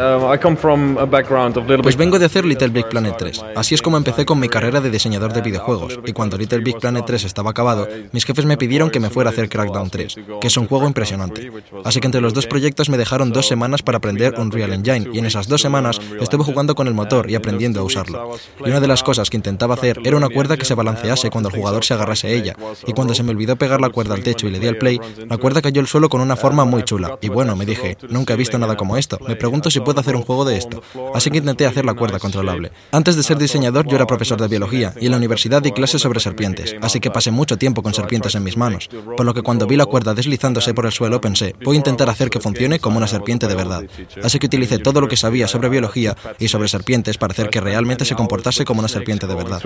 [1.82, 3.46] Pues vengo de hacer Little Big Planet 3.
[3.56, 5.98] Así es como empecé con mi carrera de diseñador de videojuegos.
[6.06, 9.30] Y cuando Little Big Planet 3 estaba acabado, mis jefes me pidieron que me fuera
[9.30, 11.52] a hacer Crackdown 3, que es un juego impresionante.
[11.86, 15.20] Así que entre los dos proyectos me dejaron dos semanas para aprender Unreal Engine, y
[15.20, 18.32] en esas dos semanas estuve jugando con el motor y aprendiendo a usarlo.
[18.60, 21.48] Y una de las cosas que intentaba hacer era una cuerda que se balancease cuando
[21.50, 22.56] el jugador se agarrase a ella.
[22.86, 25.00] Y cuando se me olvidó pegar la cuerda al techo y le di al play,
[25.30, 27.18] la cuerda cayó al suelo con una forma muy chula.
[27.22, 29.18] Y bueno, me dije, nunca he visto nada como esto.
[29.28, 30.82] Me pregunto si puedo hacer un juego de esto.
[31.14, 32.72] Así que intenté hacer la cuerda controlable.
[32.92, 36.02] Antes de ser diseñador, yo era profesor de biología y en la universidad di clases
[36.02, 38.90] sobre serpientes, así que pasé mucho tiempo con serpientes en mis manos.
[39.18, 42.10] Por lo que cuando vi la cuerda deslizándose por el suelo pensé, voy a intentar
[42.10, 43.84] hacer que funcione como una serpiente de verdad.
[44.24, 47.62] Así que utilicé todo lo que sabía sobre biología y sobre serpientes para hacer que
[47.62, 49.62] realmente se comportase como una serpiente de verdad.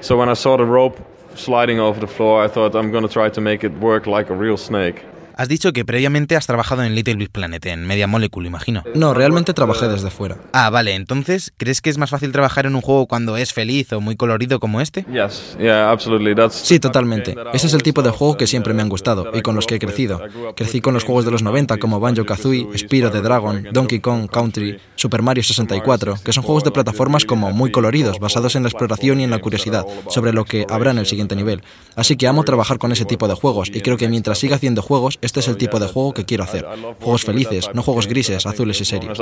[0.00, 0.96] So when I saw the rope
[1.34, 4.30] sliding over the floor, I thought I'm going to try to make it work like
[4.30, 5.02] a real snake.
[5.38, 8.82] Has dicho que previamente has trabajado en Little Big Planet, en Media Molecule, imagino.
[8.96, 10.38] No, realmente trabajé desde fuera.
[10.52, 13.92] Ah, vale, entonces, ¿crees que es más fácil trabajar en un juego cuando es feliz
[13.92, 15.04] o muy colorido como este?
[15.04, 16.34] Yes, yeah, absolutely.
[16.34, 17.36] That's Sí, totalmente.
[17.52, 19.76] Ese es el tipo de juego que siempre me han gustado y con los que
[19.76, 20.20] he crecido.
[20.56, 24.80] Crecí con los juegos de los 90 como Banjo-Kazooie, Spyro the Dragon, Donkey Kong Country,
[24.96, 29.20] Super Mario 64, que son juegos de plataformas como muy coloridos, basados en la exploración
[29.20, 31.62] y en la curiosidad sobre lo que habrá en el siguiente nivel.
[31.94, 34.82] Así que amo trabajar con ese tipo de juegos y creo que mientras siga haciendo
[34.82, 36.64] juegos, este es el tipo de juego que quiero hacer.
[37.00, 39.20] Juegos felices, no juegos grises, azules y serios.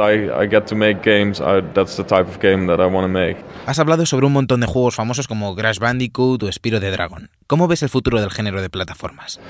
[3.66, 7.29] Has hablado sobre un montón de juegos famosos como Crash Bandicoot o Spyro the Dragon.
[7.49, 9.40] ¿Cómo ves el futuro del género de plataformas?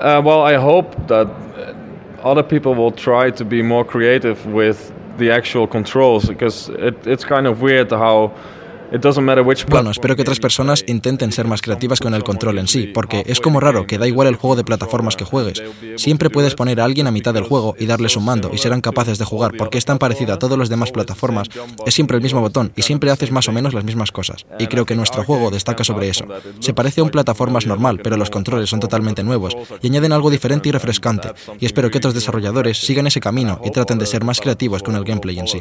[0.00, 4.92] Uh, well, I hope that uh, other people will try to be more creative with
[5.18, 8.32] the actual controls because it, it's kind of weird how
[8.92, 12.22] it doesn't matter which Bueno, espero que otras personas intenten ser más creativas con el
[12.22, 15.24] control en sí, porque es como raro que da igual el juego de plataformas que
[15.24, 15.62] juegues.
[15.96, 18.80] Siempre puedes poner a alguien a mitad del juego y darles un mando y serán
[18.80, 21.48] capaces de jugar, porque es tan parecido a todas las demás plataformas,
[21.86, 24.46] es siempre el mismo botón y siempre haces más o menos las mismas cosas.
[24.58, 26.24] Y creo que nuestro juego destaca sobre eso.
[26.60, 30.30] Se parece a un plataformas normal, pero los controles son totalmente nuevos y añaden algo
[30.30, 31.32] diferente y refrescante.
[31.58, 34.96] Y espero que otros desarrolladores sigan ese camino y traten de ser más creativos con
[34.96, 35.60] el gameplay en sí.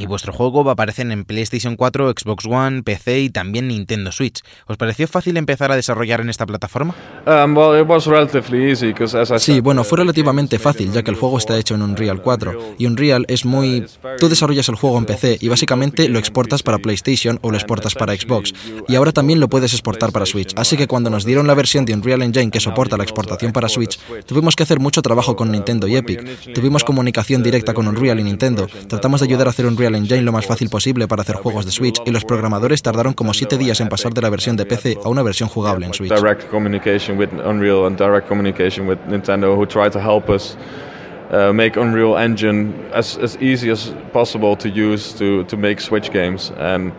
[0.00, 4.10] Y vuestro juego va a aparecer en PlayStation 4, Xbox One, PC y también Nintendo
[4.10, 4.40] Switch.
[4.66, 6.94] ¿Os pareció fácil empezar a desarrollar en esta plataforma?
[7.26, 11.02] Um, well, it was relatively easy because as I Sí, bueno, fue relativamente fácil, ya
[11.02, 12.76] que el juego está hecho en Unreal 4.
[12.78, 13.84] Y Unreal es muy...
[14.18, 17.94] Tú desarrollas el juego en PC y básicamente lo exportas para PlayStation o lo exportas
[17.94, 18.54] para Xbox.
[18.88, 20.54] Y ahora también lo puedes exportar para Switch.
[20.56, 23.68] Así que cuando nos dieron la versión de Unreal Engine que soporta la exportación para
[23.68, 26.54] Switch, tuvimos que hacer mucho trabajo con Nintendo y Epic.
[26.54, 28.66] Tuvimos comunicación directa con Unreal y Nintendo.
[28.88, 31.72] Tratamos de ayudar a hacer Unreal Engine lo más fácil posible para hacer juegos de
[31.72, 34.98] Switch y los programadores tardaron como 7 días en pasar de la versión de PC
[35.04, 36.10] a una versión jugable en Switch.
[36.10, 37.86] Unreal
[41.52, 45.12] make Unreal Engine as, as easy as possible to use
[45.44, 46.50] to make Switch games.
[46.58, 46.92] And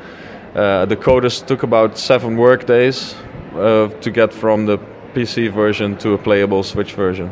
[0.55, 3.15] uh, the coders took about seven work days
[3.55, 4.77] uh, to get from the
[5.13, 7.29] PC version to a playable Switch version.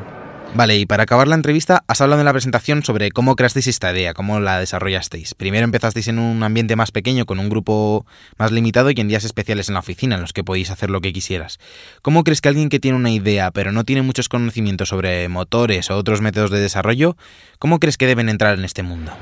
[0.56, 3.94] Vale, y para acabar la entrevista, has hablado en la presentación sobre cómo creasteis esta
[3.94, 5.36] idea, cómo la desarrollasteis.
[5.36, 8.06] Primero empezasteis en un ambiente más pequeño, con un grupo
[8.38, 11.02] más limitado y en días especiales en la oficina, en los que podéis hacer lo
[11.02, 11.60] que quisieras.
[12.02, 15.90] ¿Cómo crees que alguien que tiene una idea, pero no tiene muchos conocimientos sobre motores
[15.92, 17.16] o otros métodos de desarrollo,
[17.60, 19.14] cómo crees que deben entrar en este mundo?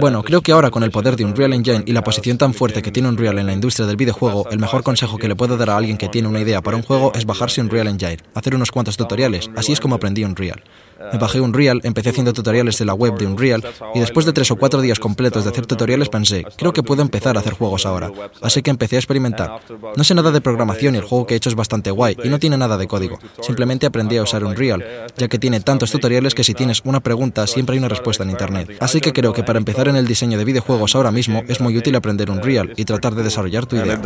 [0.00, 2.82] Bueno, creo que ahora con el poder de Unreal Engine y la posición tan fuerte
[2.82, 5.70] que tiene Unreal en la industria del videojuego, el mejor consejo que le puedo dar
[5.70, 8.70] a alguien que tiene una idea para un juego es bajarse Unreal Engine, hacer unos
[8.70, 10.62] cuantos tutoriales, así es como aprendí Unreal.
[11.12, 13.64] Me bajé Unreal, empecé haciendo tutoriales de la web de Unreal
[13.94, 17.02] y después de tres o cuatro días completos de hacer tutoriales pensé, creo que puedo
[17.02, 18.10] empezar a hacer juegos ahora.
[18.42, 19.60] Así que empecé a experimentar.
[19.96, 22.28] No sé nada de programación y el juego que he hecho es bastante guay y
[22.28, 23.18] no tiene nada de código.
[23.40, 24.84] Simplemente aprendí a usar Unreal,
[25.16, 28.30] ya que tiene tantos tutoriales que si tienes una pregunta siempre hay una respuesta en
[28.30, 28.76] Internet.
[28.80, 31.76] Así que creo que para empezar en el diseño de videojuegos ahora mismo es muy
[31.76, 33.96] útil aprender Unreal y tratar de desarrollar tu idea.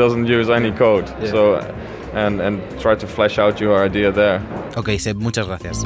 [4.77, 5.83] Ok, Seb, muchas gracias.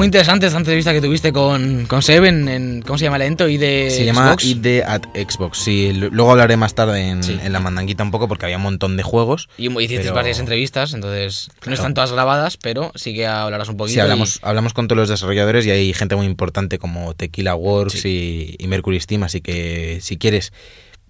[0.00, 3.46] Muy interesante esta entrevista que tuviste con, con Seb en, ¿cómo se llama el evento?
[3.46, 5.92] ID Se llama ID at Xbox, sí.
[5.92, 9.02] Luego hablaré más tarde en, en, la mandanguita un poco porque había un montón de
[9.02, 9.50] juegos.
[9.58, 13.92] Y hiciste varias entrevistas, entonces no están todas grabadas, pero sí que hablarás un poquito.
[13.92, 18.06] Sí, hablamos, hablamos con todos los desarrolladores y hay gente muy importante como Tequila Works
[18.06, 20.54] y, y Mercury Steam, así que si quieres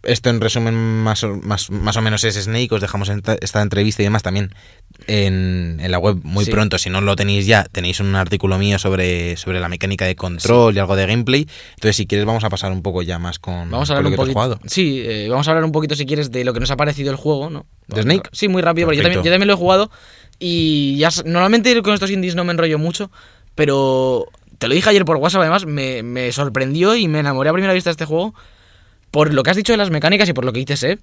[0.03, 4.03] esto en resumen más o, más, más o menos es Snake, os dejamos esta entrevista
[4.03, 4.55] y demás también
[5.07, 8.79] en, en la web muy pronto, si no lo tenéis ya, tenéis un artículo mío
[8.79, 12.51] sobre, sobre la mecánica de control y algo de gameplay, entonces si quieres vamos a
[12.51, 14.61] pasar un poco ya más con, vamos a hablar lo un que poquito, has jugado.
[14.67, 17.11] Sí, eh, vamos a hablar un poquito si quieres de lo que nos ha parecido
[17.11, 17.67] el juego, ¿no?
[17.89, 18.31] ¿De Snake?
[18.33, 19.91] Sí, muy rápido, porque yo también, yo también lo he jugado
[20.39, 23.11] y ya normalmente con estos indies no me enrollo mucho,
[23.55, 24.27] pero
[24.59, 27.75] te lo dije ayer por WhatsApp, además me, me sorprendió y me enamoré a primera
[27.75, 28.35] vista de este juego
[29.11, 30.99] por lo que has dicho de las mecánicas y por lo que dices, ¿eh?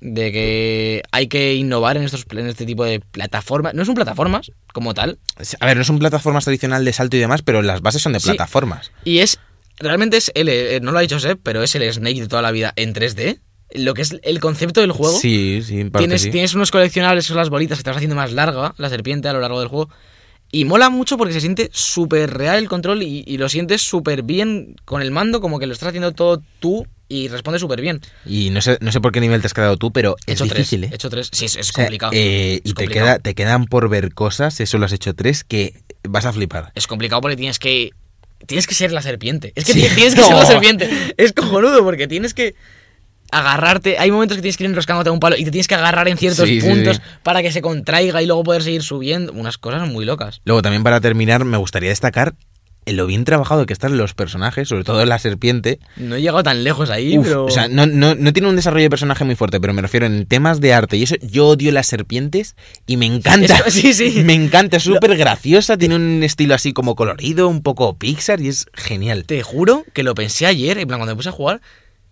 [0.00, 3.74] De que hay que innovar en, estos, en este tipo de plataformas.
[3.74, 5.18] No son plataformas como tal.
[5.60, 8.20] A ver, no son plataformas tradicional de salto y demás, pero las bases son de
[8.20, 8.90] plataformas.
[9.04, 9.38] Y es.
[9.78, 10.48] Realmente es el.
[10.48, 12.94] Eh, no lo ha dicho Seb, pero es el Snake de toda la vida en
[12.94, 13.38] 3D.
[13.74, 15.16] Lo que es el concepto del juego.
[15.18, 16.30] Sí, sí, en tienes, sí.
[16.30, 19.32] tienes unos coleccionables, son las bolitas que te vas haciendo más larga, la serpiente a
[19.32, 19.88] lo largo del juego.
[20.50, 24.22] Y mola mucho porque se siente súper real el control y, y lo sientes súper
[24.24, 28.00] bien con el mando, como que lo estás haciendo todo tú y responde súper bien.
[28.24, 30.44] Y no sé, no sé por qué nivel te has quedado tú, pero es hecho
[30.44, 30.94] difícil, tres, ¿eh?
[30.94, 32.12] Hecho tres, sí, es, es O sea, complicado.
[32.14, 35.44] eh, es y te, queda, te quedan por ver cosas, eso lo has hecho tres,
[35.44, 35.74] que
[36.08, 36.72] vas a flipar.
[36.74, 37.90] Es complicado porque tienes que.
[38.46, 39.52] Tienes que ser la serpiente.
[39.54, 39.80] Es que Sí.
[39.94, 40.90] tienes que ser la serpiente.
[41.16, 42.54] Es cojonudo porque tienes que
[43.30, 43.98] agarrarte.
[43.98, 46.08] Hay momentos que tienes que ir enroscándote a un palo y te tienes que agarrar
[46.08, 47.02] en ciertos Sí, puntos sí.
[47.22, 49.32] para que se contraiga y luego poder seguir subiendo.
[49.32, 50.40] Unas cosas muy locas.
[50.44, 52.34] Luego también para terminar me gustaría destacar
[52.86, 55.78] lo bien trabajado que están los personajes, sobre todo la serpiente.
[55.96, 57.44] No he llegado tan lejos ahí, Uf, pero.
[57.44, 60.06] O sea, no, no, no tiene un desarrollo de personaje muy fuerte, pero me refiero
[60.06, 60.96] en temas de arte.
[60.96, 62.56] Y eso, yo odio las serpientes
[62.86, 63.70] y me encanta.
[63.70, 64.22] Sí, sí.
[64.24, 68.48] Me encanta, es súper graciosa, tiene un estilo así como colorido, un poco Pixar y
[68.48, 69.24] es genial.
[69.24, 71.60] Te juro que lo pensé ayer, en plan, cuando me puse a jugar,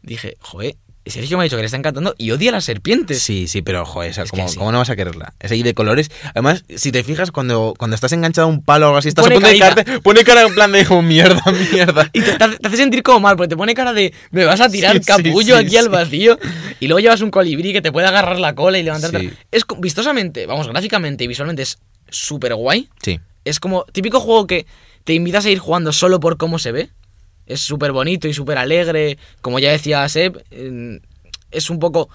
[0.02, 0.76] dije, joder,
[1.06, 3.22] Sergio me ha dicho que le está encantando y odia a las serpientes.
[3.22, 5.32] Sí, sí, pero joder, esa, Es que ¿cómo, cómo no vas a quererla?
[5.40, 6.10] Es ahí de colores.
[6.34, 9.24] Además, si te fijas, cuando, cuando estás enganchado a un palo o algo así, estás
[9.24, 11.42] Pone a punto de caerte, pone cara en plan de oh, mierda,
[11.72, 12.10] mierda.
[12.12, 14.44] Y te, te hace te hace sentir como mal, porque te pone cara de me
[14.44, 16.38] vas a tirar Sí, capullo sí, aquí al vacío.
[16.80, 19.32] Y luego llevas un colibrí que te puede agarrar la cola y levantarte.
[19.50, 21.78] Es vistosamente, vamos, gráficamente y visualmente es
[22.10, 22.88] súper guay.
[23.02, 23.20] Sí.
[23.44, 24.66] Es como típico juego que
[25.04, 26.90] te invitas a ir jugando solo por cómo se ve.
[27.50, 29.18] Es súper bonito y súper alegre.
[29.42, 30.42] Como ya decía Seb,
[31.50, 32.08] es un poco.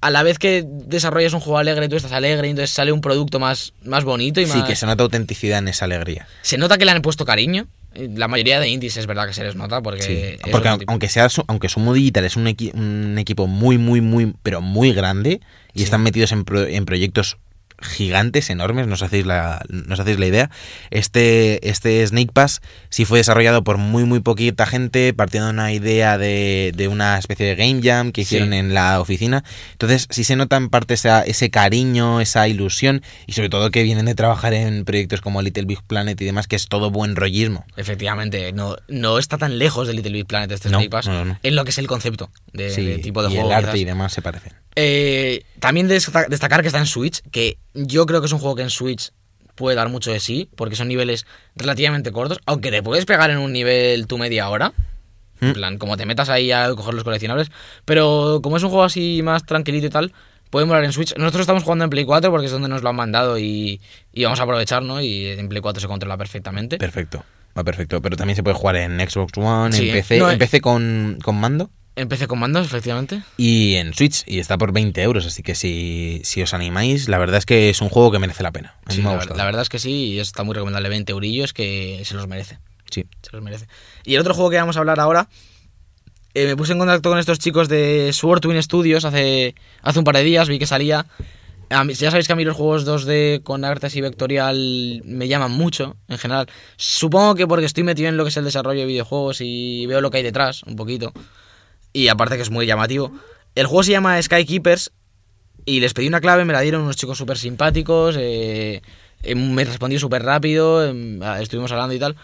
[0.00, 3.00] A la vez que desarrollas un juego alegre, tú estás alegre y entonces sale un
[3.00, 4.54] producto más, más bonito y más.
[4.56, 6.26] Sí, que se nota autenticidad en esa alegría.
[6.42, 7.68] Se nota que le han puesto cariño.
[7.94, 10.02] Eh, La mayoría de indies es verdad que se les nota porque.
[10.02, 10.50] Sí,
[10.88, 14.92] aunque sea aunque Sumo Digital es un, equi- un equipo muy muy muy pero muy
[14.92, 15.40] grande
[15.72, 15.84] y Sí.
[15.84, 17.36] están metidos en, pro- en proyectos
[17.82, 20.50] gigantes, enormes, no os hacéis la, no os hacéis la idea.
[20.90, 25.72] Este, este Snake Pass sí fue desarrollado por muy muy poquita gente, partiendo de una
[25.72, 28.56] idea de, de una especie de game jam que hicieron Sí.
[28.56, 29.44] en la oficina.
[29.72, 33.82] Entonces sí se nota en parte esa- ese cariño, esa ilusión y sobre todo que
[33.82, 37.16] vienen de trabajar en proyectos como Little Big Planet y demás, que es todo buen
[37.16, 37.64] rollismo.
[37.76, 41.38] Efectivamente, no, no está tan lejos de Little Big Planet este No, Snake Pass no,
[41.42, 43.48] en lo que es el concepto de, Sí, de tipo de y juego.
[43.50, 43.80] el arte quizás.
[43.80, 44.52] y demás se parecen.
[44.76, 48.56] Eh, también desta- destacar que está en Switch, que yo creo que es un juego
[48.56, 49.12] que en Switch
[49.54, 53.38] puede dar mucho de sí, porque son niveles relativamente cortos, aunque te puedes pegar en
[53.38, 54.72] un nivel tu media hora.
[55.40, 55.52] En ¿Mm?
[55.54, 57.50] plan, como te metas ahí a coger los coleccionables.
[57.84, 60.12] Pero como es un juego así más tranquilito y tal,
[60.50, 61.14] puede molar en Switch.
[61.16, 63.80] Nosotros estamos jugando en Play 4 porque es donde nos lo han mandado y,
[64.12, 65.00] y vamos a aprovechar, ¿no?
[65.00, 66.78] Y en Play 4 se controla perfectamente.
[66.78, 67.24] Perfecto.
[67.56, 68.00] Va perfecto.
[68.02, 70.38] Pero también se puede jugar en Xbox One, Sí, en PC, no, en eh.
[70.38, 73.22] PC con, con mando Empecé con mandos, efectivamente.
[73.36, 74.22] y en Switch.
[74.26, 75.26] Y está por 20 euros.
[75.26, 78.42] Así que si, si os animáis, la verdad es que es un juego que merece
[78.42, 78.76] la pena.
[78.86, 80.88] A mí Sí, me ha la, la verdad es que sí, y está muy recomendable.
[80.88, 82.58] 20 eurillos que se los merece.
[82.90, 83.04] Sí.
[83.22, 83.66] Se los merece.
[84.04, 85.28] Y el otro juego que vamos a hablar ahora,
[86.34, 90.04] eh, me puse en contacto con estos chicos de Sword Twin Studios hace, hace un
[90.06, 91.04] par de días, vi que salía.
[91.68, 95.28] A mí- ya sabéis que a mí los juegos 2D con arte así vectorial me
[95.28, 96.46] llaman mucho, en general.
[96.76, 100.00] Supongo que porque estoy metido en lo que es el desarrollo de videojuegos y veo
[100.00, 101.12] lo que hay detrás, un poquito.
[101.92, 103.12] Y aparte que es muy llamativo.
[103.54, 104.92] El juego se llama Skykeepers
[105.64, 108.16] y les pedí una clave, me la dieron unos chicos súper simpáticos.
[108.18, 108.82] eh,
[109.22, 112.16] eh, me respondió súper rápido, em, estuvimos hablando y tal.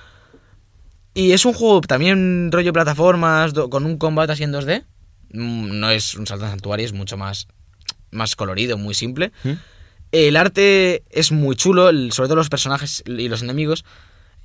[1.14, 4.84] Y es un juego también rollo plataformas, con un combate así en 2D.
[5.32, 7.48] Mm, no es un salto en santuario, es mucho más,
[8.10, 9.32] más colorido, muy simple.
[9.44, 9.52] ¿Mm?
[10.10, 13.84] El arte es muy chulo, sobre todo los personajes y los enemigos.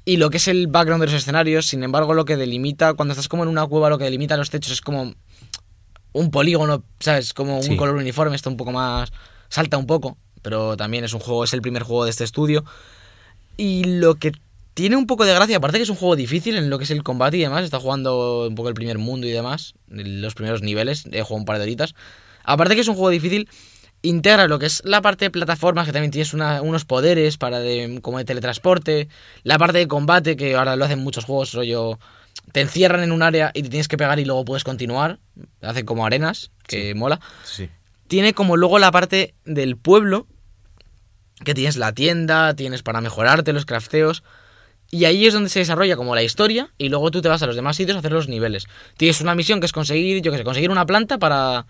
[0.05, 3.13] Y lo que es el background de los escenarios, sin embargo, lo que delimita, cuando
[3.13, 5.13] estás como en una cueva, lo que delimita los techos es como
[6.11, 7.33] un polígono, ¿sabes?
[7.33, 9.11] Como un color uniforme, está un poco más.
[9.49, 12.65] salta un poco, pero también es un juego, es el primer juego de este estudio.
[13.55, 14.31] Y lo que
[14.73, 16.91] tiene un poco de gracia, aparte que es un juego difícil en lo que es
[16.91, 20.61] el combate y demás, está jugando un poco el primer mundo y demás, los primeros
[20.61, 21.95] niveles, he jugado un par de horitas.
[22.43, 23.47] Aparte que es un juego difícil,
[24.03, 27.99] integra lo que es la parte de plataformas, que también tienes unos poderes para de,
[28.01, 29.07] como de teletransporte,
[29.43, 31.97] la parte de combate, que ahora lo hacen muchos juegos, rollo,
[32.51, 35.19] te encierran en un área y te tienes que pegar y luego puedes continuar,
[35.61, 37.19] hacen como arenas, que mola.
[38.07, 40.27] Tiene como luego la parte del pueblo,
[41.43, 44.23] que tienes la tienda, tienes para mejorarte los crafteos,
[44.91, 47.47] y ahí es donde se desarrolla como la historia y luego tú te vas a
[47.47, 48.67] los demás sitios a hacer los niveles.
[48.95, 51.65] Tienes una misión que es conseguir, yo que sé, conseguir una planta para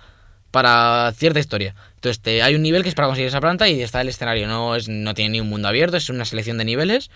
[0.54, 1.74] para cierta historia.
[1.96, 4.48] Entonces te, hay un nivel que es para conseguir esa planta y está el escenario.
[4.48, 7.10] No, es, no tiene ni un mundo abierto, es una selección de niveles,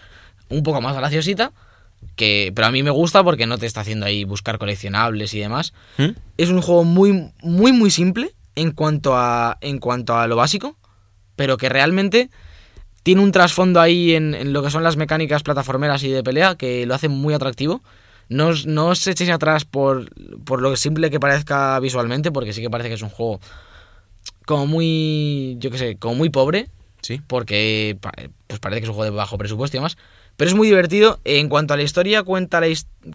[0.49, 1.51] un poco más graciosita,
[2.15, 5.39] que, pero a mí me gusta porque no te está haciendo ahí buscar coleccionables y
[5.39, 5.73] demás.
[5.99, 6.17] ¿Mm?
[6.39, 10.75] Es un juego muy, muy, muy simple en cuanto, a, en cuanto a lo básico,
[11.35, 12.31] pero que realmente
[13.03, 16.55] tiene un trasfondo ahí en, en lo que son las mecánicas plataformeras y de pelea
[16.55, 17.83] que lo hace muy atractivo
[18.30, 20.09] no, no os echéis atrás por,
[20.43, 23.39] por lo simple que parezca visualmente, porque sí que parece que es un juego
[24.45, 26.69] como muy, yo qué sé, como muy pobre.
[27.01, 27.21] Sí.
[27.25, 27.97] Porque
[28.47, 29.97] pues parece que es un juego de bajo presupuesto y demás.
[30.36, 31.19] Pero es muy divertido.
[31.23, 32.67] En cuanto a la historia, cuenta la,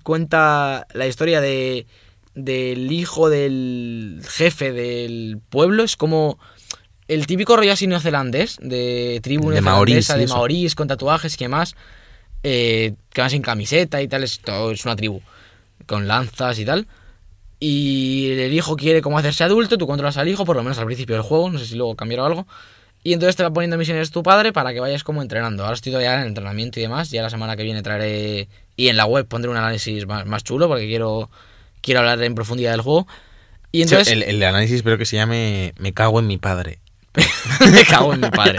[0.02, 1.86] cuenta la historia de
[2.34, 5.82] del hijo del jefe del pueblo.
[5.82, 6.38] Es como
[7.08, 11.76] el típico rollo así neozelandés, de tribu de neozelandesa, de maorís, con tatuajes y demás
[12.42, 15.20] eh, que van sin camiseta y tal, es, todo, es una tribu,
[15.86, 16.86] con lanzas y tal.
[17.60, 20.86] Y el hijo quiere como hacerse adulto, tú controlas al hijo, por lo menos al
[20.86, 22.46] principio del juego, no sé si luego cambiará algo.
[23.04, 25.64] Y entonces te va poniendo misiones tu padre para que vayas como entrenando.
[25.64, 27.10] Ahora estoy todavía en entrenamiento y demás.
[27.10, 28.48] Ya la semana que viene traeré.
[28.76, 31.28] Y en la web pondré un análisis más, chulo porque quiero,
[31.80, 33.08] quiero hablar en profundidad del juego.
[33.72, 34.08] Y entonces.
[34.08, 36.78] el, el, análisis espero que se llame Me cago en mi padre.
[37.72, 38.58] me cago en mi padre.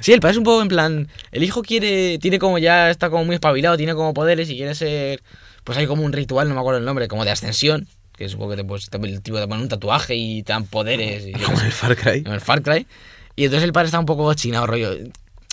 [0.00, 1.08] Sí, el padre es un poco en plan.
[1.32, 2.18] El hijo quiere.
[2.18, 2.90] Tiene como ya.
[2.90, 5.22] Está como muy espabilado, tiene como poderes y quiere ser.
[5.64, 7.88] Pues hay como un ritual, no me acuerdo el nombre, como de ascensión.
[8.16, 11.26] Que supongo que te, pues, el tipo te pone un tatuaje y te dan poderes.
[11.26, 12.22] Y como el Far Cry.
[12.22, 12.86] Como el Far Cry.
[13.34, 14.96] Y entonces el padre está un poco chinado, rollo.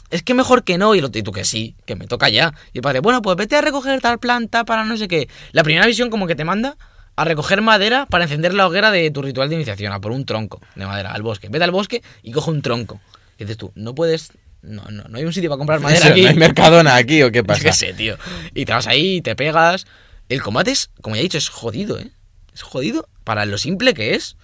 [0.10, 0.96] Es que mejor que no.
[0.96, 2.54] Y, lo, y tú que sí, que me toca ya.
[2.72, 5.28] Y el padre, bueno, pues vete a recoger tal planta para no sé qué.
[5.52, 6.78] La primera visión, como que te manda
[7.16, 10.26] a recoger madera para encender la hoguera de tu ritual de iniciación, a por un
[10.26, 11.50] tronco de madera, al bosque.
[11.50, 13.02] Vete al bosque y coge un tronco.
[13.38, 14.32] Y dices tú, no puedes.
[14.62, 16.24] No, no, no hay un sitio para comprar madera aquí.
[16.24, 17.64] ¿No hay mercadona aquí o qué pasa?
[17.64, 18.18] qué sé, tío.
[18.54, 19.86] Y te vas ahí, te pegas.
[20.30, 22.10] El combate es, como ya he dicho, es jodido, ¿eh?
[22.54, 24.38] Es jodido para lo simple que es.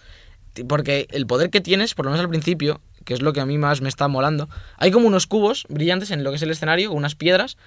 [0.68, 3.46] Porque el poder que tienes, por lo menos al principio, que es lo que a
[3.46, 6.52] mí más me está molando, hay como unos cubos brillantes en lo que es el
[6.52, 7.58] escenario, unas piedras,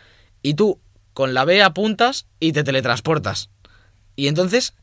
[0.43, 0.81] y tú
[1.15, 3.51] con la B apuntas y te teletransportas.
[4.15, 4.75] Y entonces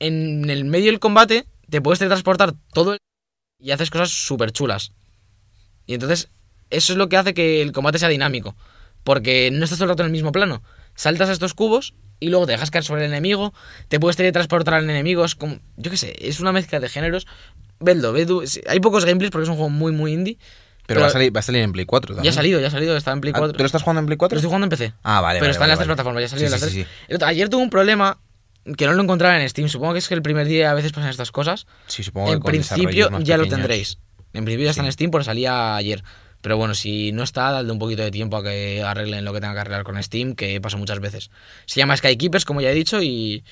[0.00, 2.98] en el medio del combate te puedes transportar todo el...
[3.58, 4.92] y haces cosas súper chulas.
[5.86, 6.30] Y entonces
[6.70, 8.56] eso es lo que hace que el combate sea dinámico.
[9.04, 10.62] Porque no estás todo el rato en el mismo plano.
[10.94, 13.54] Saltas a estos cubos y luego te dejas caer sobre el enemigo.
[13.88, 15.24] Te puedes teletransportar al enemigo.
[15.24, 17.26] Es como, yo qué sé, es una mezcla de géneros.
[17.80, 18.42] Vedlo, vedlo.
[18.68, 20.38] Hay pocos gameplays porque es un juego muy, muy indie.
[20.86, 22.24] Pero, va, a salir, va a salir en Play 4 también.
[22.24, 23.50] Ya ha salido, ya ha salido, está en Play 4.
[23.50, 24.30] Ah, ¿Pero estás jugando en Play 4?
[24.30, 24.94] Pero estoy jugando en PC.
[25.02, 25.38] Ah, vale.
[25.38, 27.22] Pero está en las tres plataformas, ya ha salido sí, las sí, tres.
[27.22, 28.18] Ayer tuve un problema
[28.76, 29.68] que no lo encontraba en Steam.
[29.68, 31.66] Supongo que es que el primer día a veces pasan estas cosas.
[31.86, 33.98] Sí, supongo En que principio ya lo tendréis.
[34.32, 36.02] En principio ya está en Steam porque salía ayer.
[36.40, 39.40] Pero bueno, si no está, dadle un poquito de tiempo a que arreglen lo que
[39.40, 41.30] tenga que arreglar con Steam, que pasa muchas veces.
[41.66, 43.42] Se llama Skykeepers, como ya he dicho, y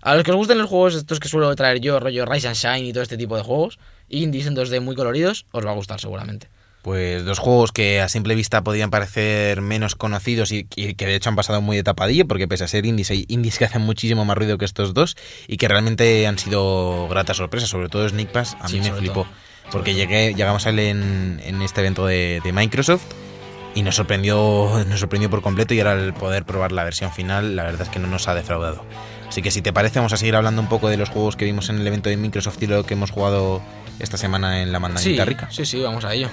[0.00, 2.56] a los que os gusten los juegos estos que suelo traer yo, rollo Rise and
[2.56, 5.74] Shine y todo este tipo de juegos, indies en 2D muy coloridos, os va a
[5.74, 6.48] gustar seguramente.
[6.86, 11.28] Pues dos juegos que a simple vista podían parecer menos conocidos y, que de hecho
[11.28, 14.24] han pasado muy de tapadillo, porque pese a ser indies, hay indies que hacen muchísimo
[14.24, 15.16] más ruido que estos dos
[15.48, 19.26] y que realmente han sido gratas sorpresas, sobre todo Sneak Pass, a mí me flipó.
[19.72, 23.02] Porque llegué, llegamos a él en, en este evento de, de, Microsoft
[23.74, 27.56] y nos sorprendió, nos sorprendió por completo y ahora el poder probar la versión final,
[27.56, 28.84] la verdad es que no nos ha defraudado.
[29.28, 31.46] Así que si te parece, vamos a seguir hablando un poco de los juegos que
[31.46, 33.60] vimos en el evento de Microsoft y lo que hemos jugado
[33.98, 35.48] esta semana en la mandanita sí, rica.
[35.50, 36.28] Sí, sí, vamos a ello.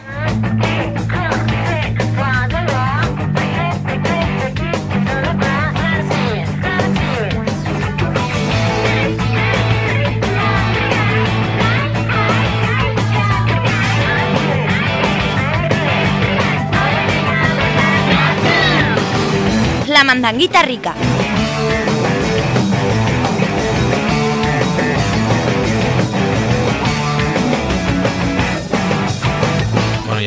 [20.03, 20.93] mandanguita rica.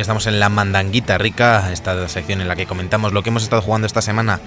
[0.07, 3.61] Estamos en la mandanguita rica, esta sección en la que comentamos lo que hemos estado
[3.61, 4.39] jugando esta semana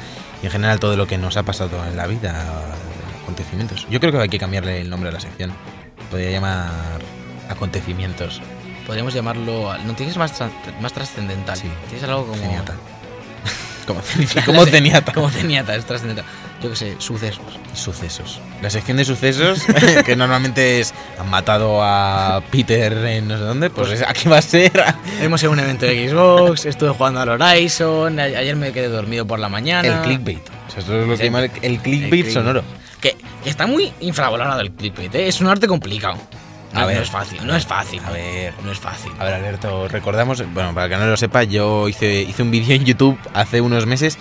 [0.42, 2.46] y en general todo lo que nos ha pasado en la vida,
[3.24, 3.86] acontecimientos.
[3.90, 5.52] Yo creo que hay que cambiarle el nombre a la sección.
[6.10, 6.70] Podría llamar
[7.50, 8.42] acontecimientos.
[8.88, 9.78] Podríamos llamarlo.
[9.80, 10.34] No tienes más,
[10.80, 11.58] más trascendental.
[11.58, 11.70] Sí.
[11.90, 12.42] Tienes algo como.
[12.42, 12.76] Geniata.
[13.94, 14.02] Como,
[14.46, 15.12] como ceniata.
[15.14, 16.26] Como ceniata, es trascendental.
[16.62, 17.42] Yo qué sé, sucesos.
[17.74, 18.40] Sucesos.
[18.62, 19.64] La sección de sucesos,
[20.06, 24.38] que normalmente es han matado a Peter en no sé dónde, pues es- aquí va
[24.38, 24.72] a ser.
[25.22, 29.26] Hemos ido a un evento de Xbox, estuve jugando al Horizon, ayer me quedé dormido
[29.26, 29.88] por la mañana.
[29.88, 30.48] El clickbait.
[30.68, 31.20] O sea, eso es lo Sí.
[31.20, 32.34] que llama el, el clickbait clickbait.
[32.34, 32.64] sonoro.
[33.02, 35.28] Que, que está muy infravalorado el clickbait, ¿eh?
[35.30, 36.18] es un arte complicado.
[36.74, 38.02] No, A ver, no es fácil, no es fácil.
[38.06, 38.54] a ver.
[38.64, 39.12] no es fácil.
[39.20, 42.76] A ver, Alberto, recordamos, bueno, para que no lo sepa, yo hice, hice un vídeo
[42.76, 44.18] en YouTube hace unos meses.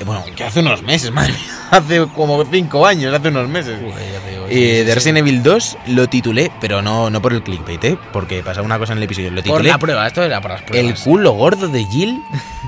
[0.00, 1.40] eh, Bueno, que hace unos meses, madre mía.
[1.70, 3.78] Hace como cinco años, hace unos meses.
[3.78, 4.92] Joder, ya digo, Eh, sí, sí, de sí.
[4.94, 7.98] Resident Evil 2 lo titulé, pero no, no por el clickbait, ¿eh?
[8.12, 9.30] Porque pasaba una cosa en el episodio.
[9.30, 11.00] Lo Por titulé la prueba, esto era para las El pruebas.
[11.02, 12.22] culo gordo de Jill.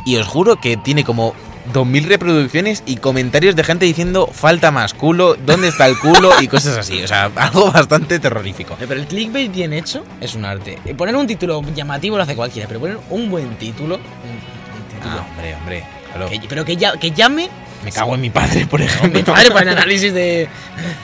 [0.05, 1.35] Y os juro que tiene como
[1.73, 6.31] 2.000 reproducciones y comentarios de gente diciendo falta más culo, ¿dónde está el culo?
[6.41, 7.03] Y cosas así.
[7.03, 8.77] O sea, algo bastante terrorífico.
[8.79, 10.79] Pero el clickbait bien hecho es un arte.
[10.85, 13.97] Eh, Poner un título llamativo lo hace cualquiera, pero poner un buen título.
[13.97, 15.85] un- un título Ah, hombre, hombre.
[16.13, 16.29] claro.
[16.29, 17.49] que- pero que, ya, que llame.
[17.85, 19.19] Me cago en mi padre, por ejemplo.
[19.21, 20.49] Mi padre para el análisis de.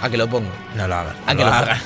[0.00, 0.48] A que lo pongo.
[0.76, 1.14] No lo hagas.
[1.26, 1.82] No que lo hagas.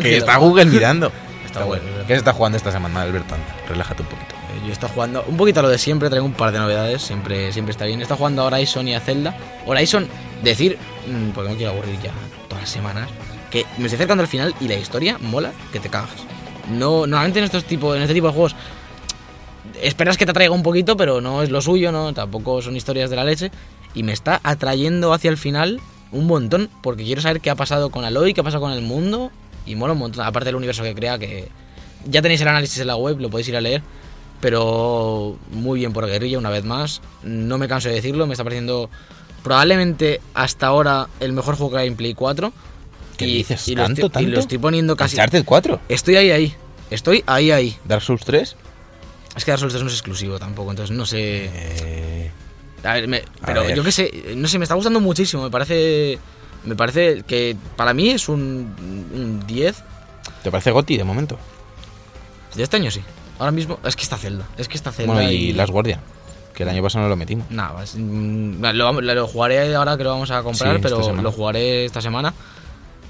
[0.00, 0.36] que está.
[0.36, 1.12] Google mirando.
[1.44, 1.84] Está bueno.
[2.08, 3.34] ¿Qué se está jugando esta semana, Alberto?
[3.68, 4.31] Relájate un poquito.
[4.52, 7.02] Eh, Yo estado jugando un poquito a lo de siempre, traigo un par de novedades,
[7.02, 8.00] siempre, siempre está bien.
[8.00, 9.36] Estado jugando a Horizon y a Zelda.
[9.66, 10.08] Horizon,
[10.42, 12.12] decir, mm, porque no quiero aburrir ya
[12.48, 13.08] todas las semanas,
[13.50, 16.10] que me estoy acercando al final y la historia mola que te cagas.
[16.70, 18.54] No, normalmente en estos tipos, en este tipo de juegos
[19.80, 23.10] esperas que te atraiga un poquito, pero no es lo suyo, no, tampoco son historias
[23.10, 23.50] de la leche.
[23.94, 25.80] Y me está atrayendo hacia el final
[26.12, 28.82] un montón, porque quiero saber qué ha pasado con Aloy, qué ha pasado con el
[28.82, 29.30] mundo,
[29.66, 31.48] y mola un montón, aparte del universo que crea, que
[32.06, 33.82] ya tenéis el análisis en la web, lo podéis ir a leer,
[34.42, 38.42] pero muy bien por Guerrilla una vez más, no me canso de decirlo, me está
[38.44, 38.90] pareciendo
[39.44, 42.52] probablemente hasta ahora el mejor juego que hay en Play 4.
[43.16, 43.68] ¿Qué y, dices?
[43.68, 44.40] y lo ¿Tanto, estoy, y lo tanto?
[44.40, 45.14] estoy poniendo casi...
[45.16, 45.80] ¿Uncharted 4?
[45.88, 46.54] Estoy ahí, ahí.
[46.90, 47.76] Estoy ahí, ahí.
[47.84, 48.56] ¿Dark Souls 3?
[49.36, 51.48] Es que Dark Souls 3 no es exclusivo tampoco, entonces no sé...
[51.52, 52.30] Eh,
[52.82, 53.76] A ver, me- pero ver.
[53.76, 55.44] yo qué sé, no sé, me está gustando muchísimo.
[55.44, 56.18] Me parece.
[56.64, 58.74] Me parece que para mí es un,
[59.14, 59.82] un 10.
[60.42, 61.38] ¿Te parece Gotti de momento?
[62.54, 63.00] De este año sí.
[63.42, 63.78] Ahora mismo.
[63.84, 64.46] Es que está Zelda.
[64.56, 65.12] Es que está Zelda.
[65.14, 66.00] Bueno, y Last Guardian,
[66.54, 67.50] que el año pasado no lo metimos.
[67.50, 71.32] Nada, es- mm, lo, lo jugaré ahora que lo vamos a comprar, Sí, pero lo
[71.32, 72.32] jugaré esta semana.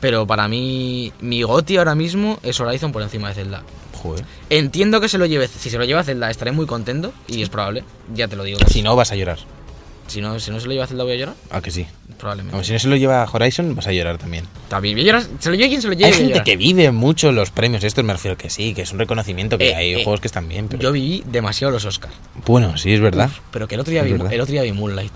[0.00, 3.62] Pero para mí, mi goti ahora mismo es Horizon por encima de Zelda.
[4.02, 4.24] Joder.
[4.50, 5.46] Entiendo que se lo lleve.
[5.46, 7.12] Si se lo lleva Zelda, estaré muy contento.
[7.28, 7.84] Y es probable.
[8.12, 8.58] Ya te lo digo.
[8.68, 9.38] Si no, vas a llorar.
[10.06, 11.34] Si no, si no se lo lleva Zelda, voy a llorar.
[11.50, 11.86] ¿A que sí?
[12.18, 12.64] Probablemente.
[12.64, 14.44] Si no se lo lleva Horizon, vas a llorar también.
[14.68, 15.22] También voy a llorar.
[15.38, 16.06] Se lo lleve quien se lo lleve.
[16.06, 18.92] Hay a gente que vive mucho los premios estos, me refiero que sí, que es
[18.92, 20.82] un reconocimiento, que Eh, hay eh, juegos que están bien, pero...
[20.82, 22.14] Yo viví demasiado los Oscars.
[22.46, 23.30] Bueno, sí, es verdad.
[23.50, 25.12] Pero que el otro día, vi, el otro día vi Moonlight.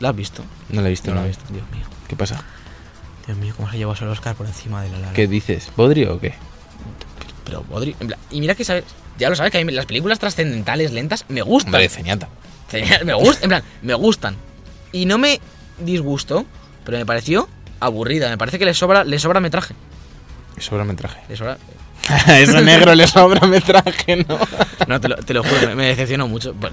[0.00, 0.42] ¿La has visto?
[0.68, 1.44] No lo he visto, no lo he visto.
[1.50, 1.84] Dios mío.
[2.06, 2.44] ¿Qué pasa?
[3.26, 5.70] Dios mío, cómo se llevó el Oscar por encima de la La ¿Qué dices?
[5.76, 6.34] ¿Bodrio o qué?
[7.44, 8.84] Pero, Bodri, en plan, y mira que sabes,
[9.18, 11.74] ya lo sabes que a mí las películas trascendentales lentas me gustan.
[11.74, 12.28] Hombre, ceñata.
[13.04, 14.36] Me gustan, en plan, me gustan.
[14.92, 15.40] Y no me
[15.78, 16.46] disgustó,
[16.84, 17.48] pero me pareció
[17.80, 18.28] aburrida.
[18.30, 19.74] Me parece que le sobra, le sobra metraje.
[20.58, 21.20] Sobra metraje.
[21.28, 21.58] Le sobra.
[22.08, 24.38] A ese negro le sobra metraje, ¿no?
[24.86, 26.54] No, te lo, te lo juro, me, me decepcionó mucho.
[26.54, 26.72] Pues,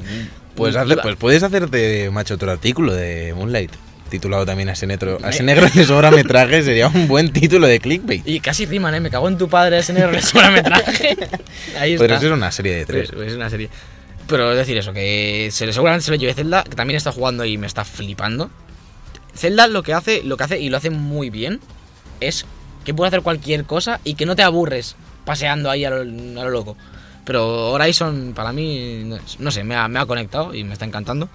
[0.55, 3.71] Pues, hacer- iba- pues puedes hacerte, macho, otro artículo de Moonlight.
[4.09, 6.61] Titulado también a ese, negro, a ese negro le sobra metraje.
[6.61, 8.21] Sería un buen título de clickbait.
[8.27, 8.99] Y casi riman, ¿eh?
[8.99, 11.17] Me cago en tu padre, ese negro le sobra metraje.
[11.79, 12.03] Ahí está.
[12.03, 13.09] Podría ser una serie de tres.
[13.11, 13.69] Es, es una serie.
[14.27, 17.11] Pero es decir eso, que se, le- seguramente se lo lleve Zelda, que también está
[17.11, 18.49] jugando y me está flipando.
[19.35, 21.59] Zelda lo que hace, lo que hace, y lo hace muy bien,
[22.19, 22.45] es
[22.85, 24.95] que puede hacer cualquier cosa y que no te aburres
[25.25, 26.77] paseando ahí a lo, a lo loco.
[27.25, 29.09] Pero Horizon, para mí,
[29.39, 31.29] no sé, me ha, me ha conectado y me está encantando.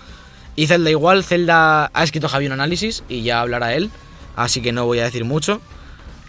[0.57, 3.91] Y Zelda igual, Zelda ha escrito Javi un análisis y ya hablará él,
[4.37, 5.61] así que no voy a decir mucho.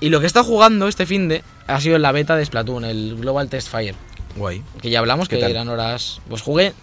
[0.01, 3.15] Y lo que está jugando este fin de ha sido la beta de Splatoon, el
[3.17, 3.95] Global Test Fire
[4.39, 4.63] Guay.
[4.81, 5.51] que ya hablamos, ¿Qué que tal?
[5.51, 6.19] eran horas.
[6.27, 6.73] Pues jugué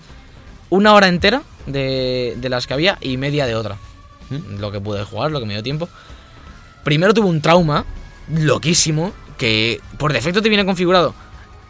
[0.70, 3.76] una hora entera de, de las que había y media de otra.
[4.30, 4.58] ¿Mm?
[4.60, 5.88] Lo que pude jugar, lo que me dio tiempo.
[6.84, 7.84] Primero tuve un trauma
[8.32, 11.14] loquísimo que por defecto te viene configurado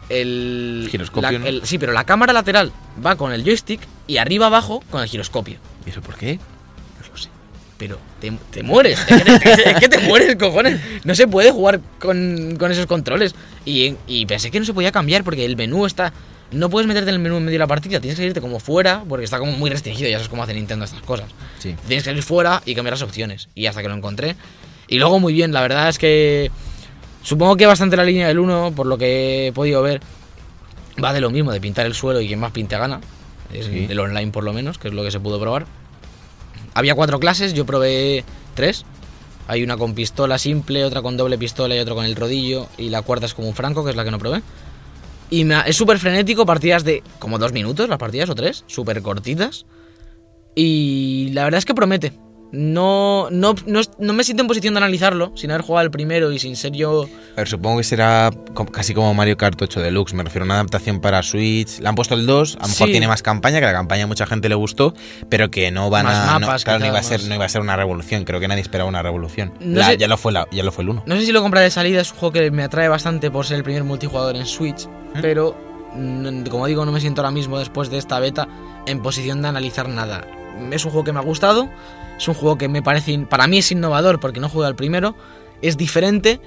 [0.09, 0.87] el.
[0.91, 1.45] Giroscopio, la- ¿no?
[1.45, 2.71] el- sí, pero la cámara lateral
[3.05, 5.57] va con el joystick y arriba abajo con el giroscopio.
[5.85, 6.39] ¿Y eso por qué?
[7.77, 8.99] Pero te, te mueres.
[9.07, 10.79] Es que te, es que te mueres, cojones.
[11.03, 13.35] No se puede jugar con, con esos controles.
[13.65, 16.11] Y, y pensé que no se podía cambiar porque el menú está
[16.49, 18.61] no puedes meterte en el menú en medio de la partida, tienes que irte como
[18.61, 21.29] fuera, porque está como muy restringido, ya sabes cómo hace Nintendo estas cosas.
[21.59, 21.75] Sí.
[21.89, 23.49] Tienes que ir fuera y cambiar las opciones.
[23.53, 24.37] Y hasta que lo encontré.
[24.87, 26.49] Y luego muy bien, la verdad es que
[27.21, 29.99] supongo que bastante la línea del 1, por lo que he podido ver,
[31.03, 33.01] va de lo mismo, de pintar el suelo y quien más pinte gana.
[33.53, 33.85] Es Sí.
[33.89, 35.65] el online por lo menos, que es lo que se pudo probar.
[36.77, 38.23] Había cuatro clases, yo probé
[38.53, 38.85] tres.
[39.47, 42.67] Hay una con pistola simple, otra con doble pistola y otra con el rodillo.
[42.77, 44.43] Y la cuarta es como un franco, que es la que no probé.
[45.31, 49.01] Y me es súper frenético, partidas de como dos minutos, las partidas o tres, súper
[49.01, 49.65] cortitas.
[50.53, 52.13] Y la verdad es que promete.
[52.51, 56.31] No, no, no, no me siento en posición de analizarlo, sin haber jugado el primero
[56.31, 57.03] y sin ser yo...
[57.33, 58.31] A ver, supongo que será
[58.71, 60.13] casi como Mario Kart 8 Deluxe.
[60.13, 61.79] Me refiero a una adaptación para Switch.
[61.79, 64.07] Le han puesto el 2, a lo mejor tiene más campaña, que la campaña a
[64.07, 64.93] mucha gente le gustó,
[65.29, 66.33] pero que no van Más a.
[66.33, 68.23] no- mapas, claro, no iba, a ser, no iba a ser una revolución.
[68.23, 69.53] Creo que nadie esperaba una revolución.
[69.59, 71.03] No La- sé- ya, lo fue la- ya lo fue el 1.
[71.05, 73.45] No sé si lo compraré de salida, es un juego que me atrae bastante por
[73.45, 75.21] ser el primer multijugador en Switch, ¿Mm?
[75.21, 75.55] pero
[75.95, 78.47] mm, como digo, no me siento ahora mismo después de esta beta
[78.87, 80.25] en posición de analizar nada.
[80.71, 81.69] Es un juego que me ha gustado,
[82.17, 85.15] es un juego que me parece, para mí es innovador porque no juega al primero,
[85.61, 86.39] es diferente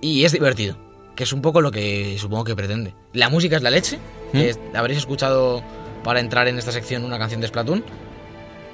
[0.00, 0.76] y es divertido,
[1.16, 2.94] que es un poco lo que supongo que pretende.
[3.12, 3.98] La música es la leche,
[4.32, 4.36] ¿Mm?
[4.38, 5.62] es- habréis escuchado
[6.02, 7.84] para entrar en esta sección una canción de Splatoon.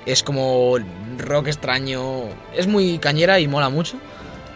[0.06, 0.76] Es como
[1.18, 2.22] rock extraño,
[2.56, 3.96] es muy cañera y mola mucho.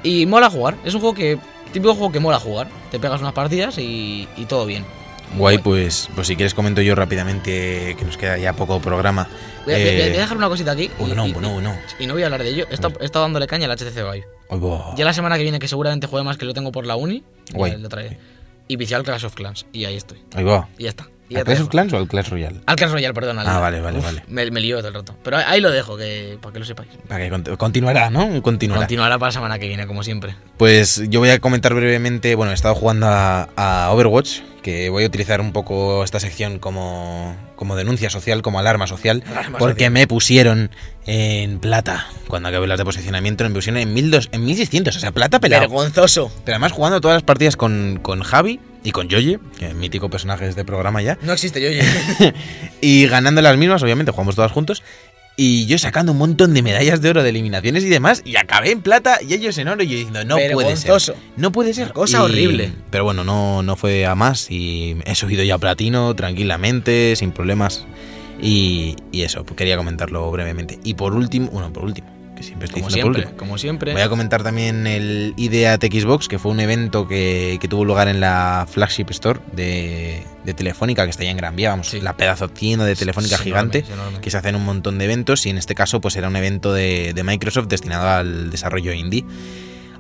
[0.03, 1.39] Y mola jugar, es un juego que,
[1.73, 2.69] típico juego que mola jugar.
[2.91, 4.85] Te pegas unas partidas y, y todo bien.
[5.37, 9.29] Guay, pues, pues si quieres comento yo rápidamente, que nos queda ya poco programa.
[9.65, 10.91] Voy a, Eh, voy a dejar una cosita aquí.
[10.99, 11.77] y, no, bueno, bueno.
[11.99, 12.67] y no voy a hablar de ello.
[12.71, 14.27] He estado, he estado dándole caña al HTC Vive.
[14.51, 14.95] Buah.
[14.97, 17.25] Ya la semana que viene, que seguramente juegue más que lo tengo por la uni,
[17.53, 17.77] Guay.
[17.79, 18.19] lo traeré.
[18.69, 19.67] Y viciado al Clash of Clans.
[19.73, 20.23] Y ahí estoy.
[20.35, 20.69] Ahí va.
[20.79, 21.09] Y ya está.
[21.35, 22.61] ¿Al Clash of Clans o al Clash Royale?
[22.67, 23.39] Al Clash Royale, perdón.
[23.39, 24.23] al- Ah, vale, vale, Uf, vale.
[24.29, 25.15] Me, me lío todo el rato.
[25.23, 26.91] Pero ahí, lo dejo, que, para que lo sepáis.
[27.09, 28.43] Para que cont- continuará, ¿no?
[28.43, 28.83] Continuará.
[28.83, 30.37] Continuará para la semana que viene, como siempre.
[30.59, 35.05] Pues yo voy a comentar brevemente, bueno, he estado jugando a, a Overwatch, que voy
[35.05, 39.85] a utilizar un poco esta sección como, como denuncia social, como alarma social, Alarma porque
[39.85, 39.93] social.
[39.93, 40.71] me pusieron
[41.07, 45.13] en plata cuando acabé las de posicionamiento, me pusieron en, 1200, en 1600, o sea,
[45.13, 45.63] plata pelado.
[45.63, 46.31] Vergonzoso.
[46.45, 50.09] Pero además jugando todas las partidas con, con Javi y con Yoye, que es mítico
[50.11, 51.83] personaje de este programa ya, No existe yo, oye.
[52.81, 54.83] y ganando las mismas, obviamente, jugamos todas juntos.
[55.37, 58.71] Y yo sacando un montón de medallas de oro de eliminaciones y demás, y acabé
[58.71, 61.17] en plata y ellos en oro, y yo diciendo, no puede ser.
[61.37, 61.93] No puede ser.
[61.93, 62.73] Cosa Y- horrible.
[62.91, 67.33] Pero bueno, no, no fue a más y he subido ya a platino tranquilamente, sin
[67.33, 67.85] problemas.
[68.41, 70.79] Y, y eso, pues quería comentarlo brevemente.
[70.85, 72.07] Y por último, bueno, por último,
[72.45, 73.93] siempre estoy Como siempre, como siempre.
[73.93, 78.09] Voy a comentar también el IDEA Xbox, que fue un evento que, que tuvo lugar
[78.09, 82.01] en la flagship store de, de Telefónica, que está allá en Gran Vía, vamos, Sí.
[82.01, 84.21] la pedazo tienda de Telefónica gigante, enorme, es enorme.
[84.21, 86.73] que se hacen un montón de eventos y en este caso pues era un evento
[86.73, 89.25] de, de Microsoft destinado al desarrollo indie.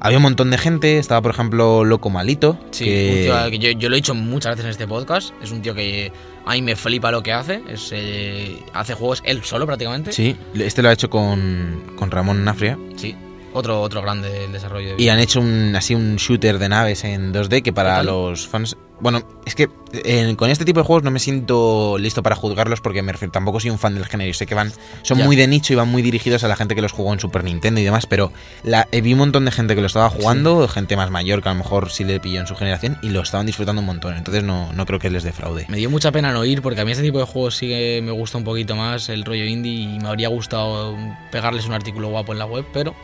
[0.01, 3.59] Había un montón de gente, estaba por ejemplo Loco Malito, Sí, que- un tío que
[3.59, 5.32] yo, yo lo he dicho muchas veces en este podcast.
[5.42, 6.12] Es un tío que
[6.47, 7.62] a mí me flipa lo que hace.
[7.68, 10.12] Es, eh, hace juegos él solo prácticamente.
[10.12, 12.78] Sí, este lo ha hecho con, con Ramón Nafria.
[12.97, 13.14] Sí.
[13.53, 17.05] Otro, otro grande del desarrollo de Y han hecho un, así un shooter de naves
[17.05, 18.76] en 2D que para los fans...
[19.01, 22.80] Bueno, es que eh, con este tipo de juegos no me siento listo para juzgarlos
[22.80, 24.30] porque me refiero, tampoco soy un fan del género.
[24.30, 24.72] y Sé que van
[25.03, 27.20] son muy de nicho y van muy dirigidos a la gente que los jugó en
[27.20, 28.32] Super Nintendo y demás, pero
[28.62, 31.49] la, eh, vi un montón de gente que lo estaba jugando, gente más mayor que
[31.49, 34.16] a lo mejor sí le pilló en su generación y lo estaban disfrutando un montón.
[34.16, 35.66] Entonces no, no creo que les defraude.
[35.68, 38.01] Me dio mucha pena no ir porque a mí este tipo de juegos sí que
[38.03, 40.97] me gusta un poquito más el rollo indie y me habría gustado
[41.30, 42.95] pegarles un artículo guapo en la web, pero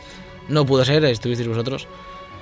[0.47, 1.87] no pudo ser, estuvisteis vosotros.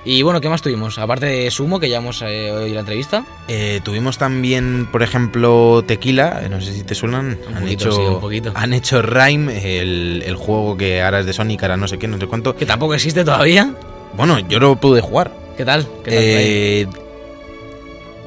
[0.04, 0.98] Y bueno, ¿qué más tuvimos?
[0.98, 3.24] Aparte de Sumo, que ya hemos eh, oído la entrevista.
[3.48, 7.38] Eh, tuvimos también, por ejemplo, Tequila, eh, no sé si te suenan.
[7.48, 8.52] Un han, poquito, hecho, sí, un poquito.
[8.54, 12.08] han hecho Rime, el, el juego que ahora es de Sonic, ahora no sé qué,
[12.08, 12.56] no sé cuánto.
[12.56, 13.74] Que tampoco existe todavía.
[14.16, 15.32] Bueno, yo lo pude jugar.
[15.58, 15.86] ¿Qué tal?
[16.02, 16.18] ¿Qué tal?
[16.18, 16.86] Eh,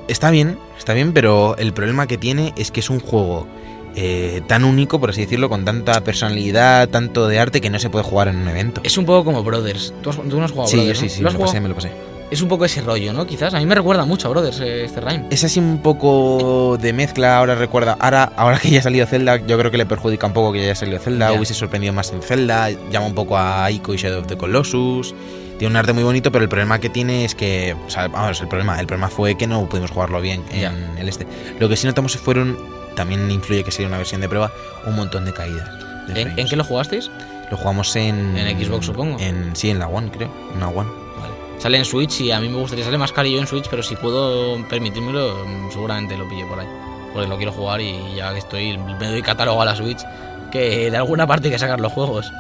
[0.08, 3.48] está bien, está bien, pero el problema que tiene es que es un juego
[3.96, 7.90] eh, tan único, por así decirlo, con tanta personalidad, tanto de arte, que no se
[7.90, 8.82] puede jugar en un evento.
[8.84, 9.94] Es un poco como Brothers.
[10.02, 11.00] ¿Tú, has- tú no has jugado sí, Brothers?
[11.00, 11.10] sí, ¿no?
[11.12, 11.92] sí, ¿Lo me lo pasé, me lo pasé.
[12.32, 13.28] Es un poco ese rollo, ¿no?
[13.28, 13.54] Quizás.
[13.54, 15.28] A mí me recuerda mucho a Brothers eh, este Rhyme.
[15.30, 19.38] Es así un poco de mezcla, ahora recuerda, ahora, ahora que ya ha salido Zelda,
[19.46, 22.12] yo creo que le perjudica un poco que ya haya salido Zelda, hubiese sorprendido más
[22.12, 25.14] en Zelda, llama un poco a Ico y Shadow of the Colossus,
[25.58, 28.42] tiene un arte muy bonito, pero el problema que tiene es que, o sea, vamos,
[28.42, 31.28] el problema, el problema fue que no pudimos jugarlo bien en el este.
[31.60, 32.58] Lo que sí notamos fueron,
[32.96, 34.52] también influye que sería una versión de prueba,
[34.86, 35.70] un montón de caídas.
[36.08, 37.12] de ¿En, qué lo jugasteis?
[37.52, 38.36] Lo jugamos en...
[38.38, 39.20] En Xbox, supongo.
[39.20, 40.90] En, sí, en la One, creo, una One.
[41.20, 41.34] Vale.
[41.60, 42.84] Sale en Switch y a mí me gustaría.
[42.84, 46.68] Sale más carillo en Switch, pero si puedo permitírmelo, seguramente lo pillo por ahí.
[47.14, 50.04] Porque lo quiero jugar y ya que estoy, me doy catálogo a la Switch,
[50.52, 52.34] que de alguna parte hay que sacar los juegos.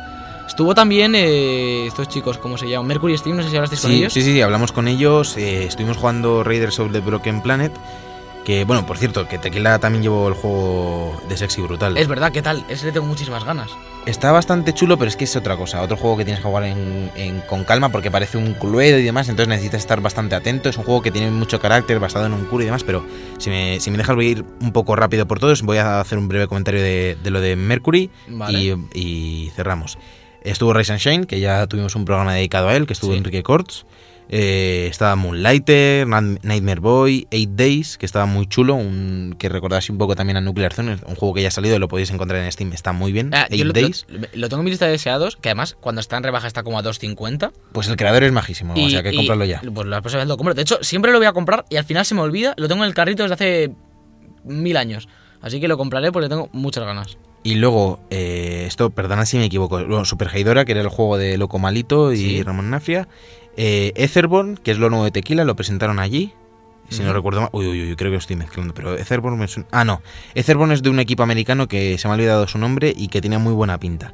[0.53, 2.85] Estuvo también eh, estos chicos, ¿cómo se llaman?
[2.85, 4.13] Mercury Steam, no sé si hablasteis con ellos.
[4.13, 5.35] sí, sí, hablamos con ellos.
[5.35, 7.71] eh, estuvimos jugando Raiders of the Broken Planet.
[8.45, 11.97] Que, bueno, por cierto, que Tequila también llevó el juego de Sexy Brutal.
[11.97, 12.63] Es verdad, ¿qué tal?
[12.69, 13.71] Ese le tengo muchísimas ganas.
[14.05, 15.81] Está bastante chulo, pero es que es otra cosa.
[15.81, 19.03] Otro juego que tienes que jugar en, en- con calma porque parece un cluedo y
[19.03, 20.69] demás, entonces necesitas estar bastante atento.
[20.69, 23.03] Es un juego que tiene mucho carácter, basado en un culo y demás, pero
[23.39, 25.63] si me, si me dejas voy a ir un poco rápido por todos.
[25.63, 28.59] Voy a hacer un breve comentario de, de lo de Mercury Vale.
[28.59, 29.97] y, y cerramos.
[30.43, 33.17] Estuvo Rise and Shine, que ya tuvimos un programa dedicado a él, que estuvo Sí.
[33.17, 33.85] Enrique Corts.
[34.29, 39.97] Eh, estaba Moonlighter, Nightmare Boy, Eight Days, que estaba muy chulo, un, que recordase un
[39.97, 42.49] poco también a Nuclear Zone, un juego que ya ha salido, lo podéis encontrar en
[42.51, 43.31] Steam, está muy bien.
[43.33, 44.05] Ah, yo Eight lo, Days.
[44.07, 46.63] lo- lo tengo en mi lista de deseados, que además cuando está en rebaja está
[46.63, 47.51] como a 2.50.
[47.73, 49.61] Pues el creador es majísimo, Y- o sea que y- cómpralo ya.
[49.73, 50.53] Pues la próxima vez lo compro.
[50.53, 52.53] De hecho, siempre lo voy a comprar y al final se me olvida.
[52.57, 53.71] Lo tengo en el carrito desde hace
[54.45, 55.09] mil años.
[55.41, 57.17] Así que lo compraré porque tengo muchas ganas.
[57.43, 61.17] Y luego, eh, esto, perdona si me equivoco, luego Super Heidora, que era el juego
[61.17, 62.43] de Loco Malito y Sí.
[62.43, 63.07] Ramón Nafria.
[63.57, 66.33] Eh, Etherborn, que es lo nuevo de Tequila, lo presentaron allí.
[66.89, 67.49] Si no recuerdo mal.
[67.53, 68.73] Uy, uy, uy, creo que lo estoy mezclando.
[68.73, 70.01] Pero Etherborn suena- Ah, no.
[70.35, 73.19] Etherborn es de un equipo americano que se me ha olvidado su nombre y que
[73.21, 74.13] tiene muy buena pinta.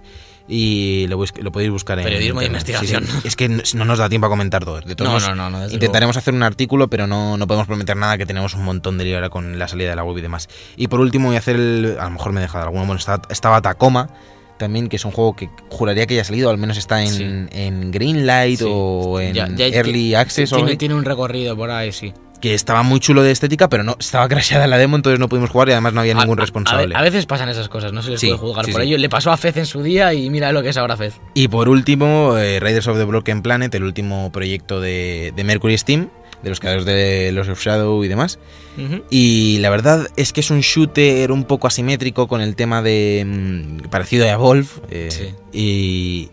[0.52, 1.18] Y lo,
[1.52, 2.06] podéis buscar en.
[2.06, 3.06] Periodismo de investigación.
[3.06, 3.28] Sí, sí.
[3.28, 4.82] Es que no, no nos da tiempo a comentar todo.
[4.82, 8.18] De todos No, no, no, Intentaremos hacer un artículo, pero no, no podemos prometer nada,
[8.18, 10.50] que tenemos un montón de lío ahora con la salida de la web y demás.
[10.76, 11.98] Y por último voy a hacer el...
[12.00, 12.86] A lo mejor me he dejado alguno.
[12.86, 14.10] Bueno, estaba Tacoma
[14.58, 17.10] también, que es un juego que juraría que ya ha salido, al menos está en,
[17.10, 17.24] Sí.
[17.24, 18.66] en Greenlight Sí.
[18.68, 22.14] o en Ya- ya- Early Access tiene un recorrido por ahí, sí.
[22.42, 25.50] Que estaba muy chulo de estética, pero no estaba crasheada la demo, entonces no pudimos
[25.50, 26.84] jugar y además no había ningún a- responsable.
[26.84, 28.82] A, ve- a veces pasan esas cosas, no se les Sí, puede juzgar sí, por
[28.82, 28.88] sí.
[28.88, 28.98] ello.
[28.98, 31.16] Le pasó a Fez en su día y mira lo que es ahora Fez.
[31.34, 35.78] Y por último, eh, Raiders of the Broken Planet, el último proyecto de, de Mercury
[35.78, 36.10] Steam,
[36.44, 38.40] de los creadores de los of Shadow y demás.
[39.10, 43.26] Y la verdad es que es un shooter un poco asimétrico con el tema de.
[43.28, 44.68] mm, parecido a Evolve.
[44.90, 45.30] eh, Sí.
[45.52, 46.30] Y.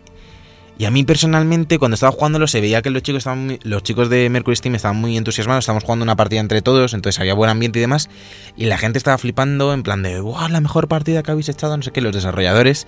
[0.79, 3.81] Y a mí personalmente, cuando estaba jugándolo, se veía que los chicos estaban muy- los
[3.81, 7.33] chicos de Mercury Steam estaban muy entusiasmados, estábamos jugando una partida entre todos, entonces había
[7.33, 8.09] buen ambiente y demás,
[8.55, 10.47] y la gente estaba flipando en plan de, ¡wow!
[10.49, 12.85] La mejor partida que habéis echado, no sé qué, los desarrolladores,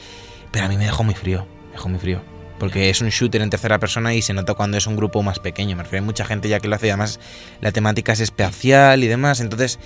[0.52, 2.22] pero a mí me dejó muy frío, me dejó muy frío.
[2.60, 5.40] Porque es un shooter en tercera persona y se nota cuando es un grupo más
[5.40, 5.78] pequeño.
[5.78, 7.20] Me refiero, hay mucha gente ya que lo hace y además
[7.62, 9.40] la temática es espacial y demás.
[9.40, 9.80] Entonces,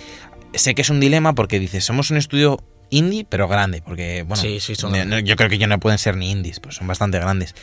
[0.56, 2.58] sé que es un dilema porque dices, somos un estudio
[2.98, 3.82] indie, pero grande.
[3.84, 4.94] Porque, bueno, Sí, sí, son-
[5.26, 7.56] yo creo que ya no pueden ser ni indies, pues son bastante grandes.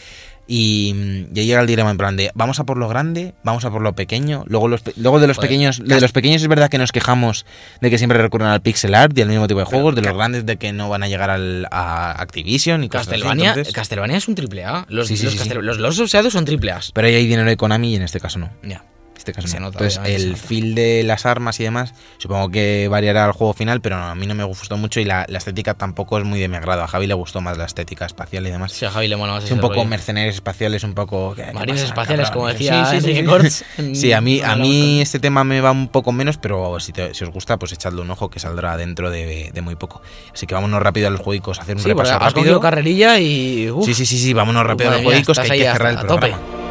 [0.53, 3.35] Y, mm, y ahí llega el dilema en plan de, vamos a por lo grande,
[3.45, 4.43] vamos a por lo pequeño.
[4.49, 7.47] Luego, los, luego de los Joder, pequeños, de los pequeños es verdad que nos quejamos
[7.81, 9.95] de que siempre recurren al pixel art y al mismo tipo de juegos.
[9.95, 13.11] De los grandes de que no van a llegar al, a Activision y cosas así,
[13.13, 14.87] Castlevania, entonces- Castlevania es un triple A.
[14.89, 16.81] Los, Sí, sí, los, sí, los Los son triple A.
[16.95, 18.51] Pero ahí hay dinero de Konami y en este caso no.
[18.65, 18.85] Ya.
[19.21, 19.69] Este caso no.
[19.69, 23.97] Entonces, el feel de las armas y demás, supongo que variará al juego final, pero
[23.97, 26.57] a mí no me gustó mucho y la, la estética tampoco es muy de mi
[26.57, 26.83] agrado.
[26.83, 28.73] A Javi le gustó más la estética espacial y demás.
[28.73, 29.87] Sí, a Javi le mola más Es un poco rollo.
[29.87, 31.35] mercenarios espaciales, un poco...
[31.35, 32.45] ¿qué- qué Marines espaciales, cabrón?
[32.47, 33.25] como decía sí, sí, sí.
[33.25, 33.65] Corts.
[33.95, 37.15] Sí, a mí, a mí este tema me va un poco menos, pero si, te-
[37.15, 40.03] si os gusta, pues echadle un ojo que saldrá dentro de, de muy poco.
[40.33, 42.59] Así que vámonos rápido a los juegos, hacer un repaso rápido.
[42.61, 43.71] carrerilla y.
[43.71, 45.99] uf, Sí, sí, sí, sí, vámonos rápido a los juegos que hay que cerrar el
[45.99, 46.70] a tope.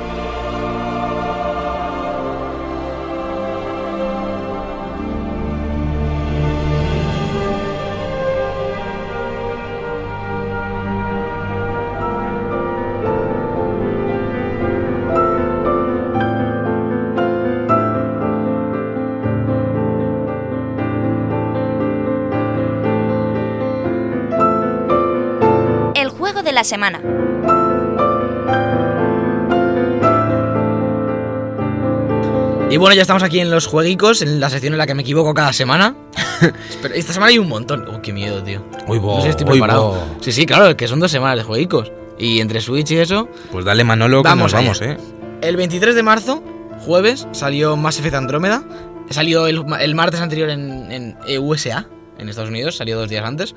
[26.70, 27.02] Semana.
[32.72, 35.02] Y bueno, ya estamos aquí en los jueguicos, en la sección en la que me
[35.02, 35.96] equivoco cada semana.
[36.84, 37.86] Pero esta semana hay un montón.
[37.88, 38.64] Oh, qué miedo, tío.
[38.88, 39.90] Uy, bo, No sé si estoy uy, preparado.
[39.90, 40.16] bo.
[40.22, 41.92] Sí, sí, claro, que son dos semanas de jueguicos.
[42.20, 44.98] Y entre Switch y eso, Pues dale Manolo que Vamos nos vamos, eh.
[45.42, 46.44] El 23 de marzo,
[46.86, 48.62] jueves, salió Mass Effect Andrómeda.
[49.10, 51.88] Salió el, el martes anterior en, en eh, USA,
[52.20, 53.56] en Estados Unidos, salió dos días antes.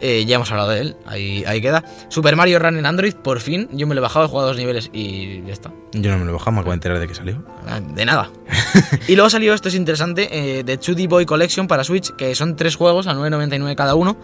[0.00, 1.84] Eh, ya hemos hablado de él, ahí, ahí queda.
[2.08, 3.68] Super Mario Run en Android, por fin.
[3.72, 5.72] Yo me lo he bajado, he jugado dos niveles y ya está.
[5.92, 7.44] Yo no me lo bajaba, me acabo de enterar de que salió.
[7.66, 8.30] Ah, De nada.
[9.08, 12.56] y luego salió, esto es interesante, eh, The 2D Boy Collection para Switch, que son
[12.56, 14.16] tres juegos a 9.99 cada uno.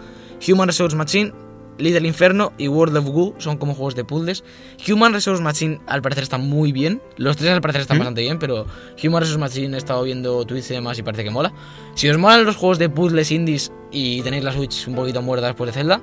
[0.47, 1.31] Human Resource Machine,
[1.77, 4.43] Little Inferno y World of Goo son como juegos de puzzles.
[4.89, 7.01] Human Resource Machine al parecer está muy bien.
[7.17, 7.99] Los tres al parecer están ¿Mm?
[7.99, 8.65] bastante bien, pero
[9.03, 11.53] Human Resource Machine he estado viendo tweets y demás y parece que mola.
[11.95, 15.47] Si os molan los juegos de puzzles indies y tenéis la Switch un poquito muerta
[15.47, 16.01] después de Zelda,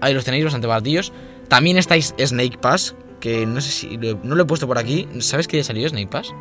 [0.00, 1.12] ahí los tenéis bastante baratillos.
[1.48, 5.06] También estáis Snake Pass, que no sé si lo- no lo he puesto por aquí.
[5.20, 6.32] ¿Sabes que ya salió Snake Pass?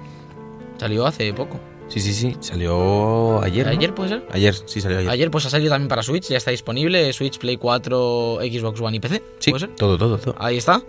[0.77, 1.59] Salió hace poco.
[1.93, 2.35] Sí, sí, sí.
[2.39, 3.67] Salió ayer.
[3.67, 3.71] ¿no?
[3.71, 4.25] ¿Ayer puede ser?
[4.31, 5.11] Ayer, sí, salió ayer.
[5.11, 8.97] Ayer pues ha salido también para Switch, ya está disponible, Switch, Play 4, Xbox One
[8.97, 9.23] y PC.
[9.37, 9.75] Sí, ¿Puede ser?
[9.75, 10.35] todo, todo, todo.
[10.39, 10.81] Ahí está.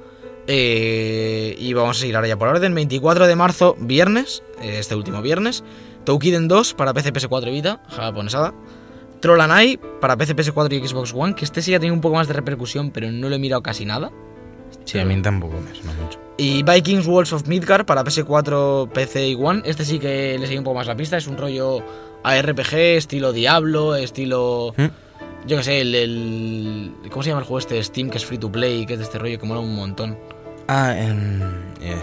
[0.47, 2.75] Eh, y vamos a seguir ahora ya por orden.
[2.75, 5.63] 24 de marzo, viernes, eh, este último viernes,
[6.05, 8.55] Toukiden 2 para PC, PS4 y Vita, japonesada.
[9.21, 12.29] Trollanai para PC, PS4 y Xbox One, que este sí ha tenido un poco más
[12.29, 14.11] de repercusión, pero no lo he mirado casi nada.
[14.85, 16.18] Sí, a mí tampoco me suena mucho.
[16.37, 19.62] Y Vikings Walls of Midgard para PS4, PC y One.
[19.64, 21.16] Este sí que le sigue un poco más la pista.
[21.16, 21.78] Es un rollo
[22.24, 24.74] ARPG, estilo Diablo, estilo.
[24.76, 24.87] ¿Mm?
[25.47, 27.82] Yo qué sé, el, el- ¿Cómo se llama el juego este?
[27.82, 30.18] Steam, que es free to play, que es de este rollo que mola un montón.
[30.68, 31.41] Ah, em,
[31.82, 31.97] eh,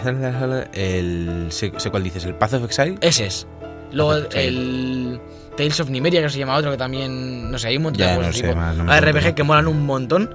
[0.73, 1.47] el.
[1.51, 2.97] Sé, sé cuál dices, el Path of Exile.
[3.01, 3.47] Ese es.
[3.91, 5.19] Luego el.
[5.57, 7.51] Tales of Nimeria, que se llama otro, que también.
[7.51, 9.09] No sé, hay un montón Ya, de no juegos sé, tipo más, no me ARPG
[9.17, 9.35] acuerdo.
[9.35, 10.33] que molan un montón.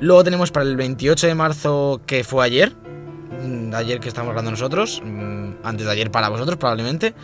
[0.00, 2.72] Luego tenemos para el 28 de marzo, que fue ayer.
[3.42, 5.02] mm, Ayer que estamos hablando nosotros.
[5.04, 7.14] mm, Antes de ayer para vosotros, probablemente.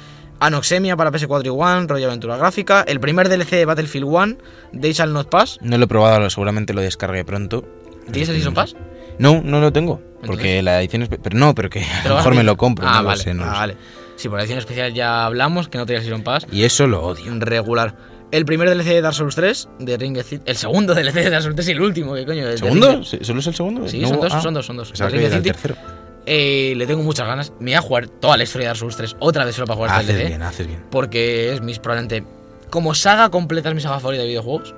[0.41, 2.83] Anoxemia para PS4 y One, rollo aventura gráfica.
[2.87, 4.37] El primer DLC de Battlefield 1,
[4.73, 5.59] Day Shall Not Pass.
[5.63, 7.65] No lo he probado, seguramente lo descargué pronto.
[8.11, 8.75] ¿Tienes el Season Pass?
[9.19, 10.01] No, no lo tengo.
[10.01, 11.09] Entonces- Porque la edición es.
[11.09, 12.87] Pero no, pero que ¿Te a lo lo mejor me lo compro.
[12.89, 13.23] Ah, no lo vale.
[13.23, 13.77] sé, no lo ah, vale.
[14.17, 16.47] Sí, por la edición especial ya hablamos, que no tenía Season Pass.
[16.51, 17.25] Y eso lo odio.
[17.39, 17.95] regular.
[18.33, 21.31] El primer DLC de Dark Souls 3, de Ring of City- El segundo DLC de
[21.31, 22.45] Dark Souls 3 y el último, ¿qué coño?
[22.57, 22.91] ¿Segundo?
[22.91, 23.87] Ring of- ¿Sí- ¿Solo es el segundo?
[23.89, 24.93] Sí, No, son dos, ah, son dos, son dos.
[24.93, 25.77] que Ring of era el tercero.
[26.25, 27.53] Eh, le tengo muchas ganas.
[27.61, 29.77] Me voy a jugar toda la historia de Dark Souls 3 otra vez solo para
[29.77, 30.29] jugar este Haces DLC.
[30.29, 30.85] bien, haces bien.
[30.91, 32.25] Porque es mis probablemente.
[32.71, 34.75] Como saga completa es mi saga favorita de videojuegos.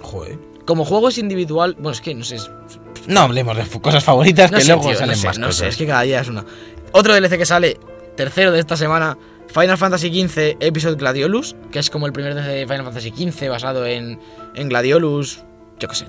[0.00, 0.38] Joder.
[0.64, 1.74] Como juego es individual.
[1.74, 2.36] Bueno, es que no sé.
[2.36, 2.50] es-
[3.06, 5.46] No hablemos de cosas favoritas No que sé, luego tío, salen no sé, más no
[5.48, 5.58] cosas.
[5.58, 6.42] sé, es que cada día es una.
[6.92, 7.76] Otro DLC que sale,
[8.16, 9.18] tercero de esta semana,
[9.54, 13.86] Final Fantasy XV Episode Gladiolus, que es como el primer de Final Fantasy XV basado
[13.86, 14.18] en,
[14.56, 15.44] en Gladiolus.
[15.78, 16.06] Yo qué sé.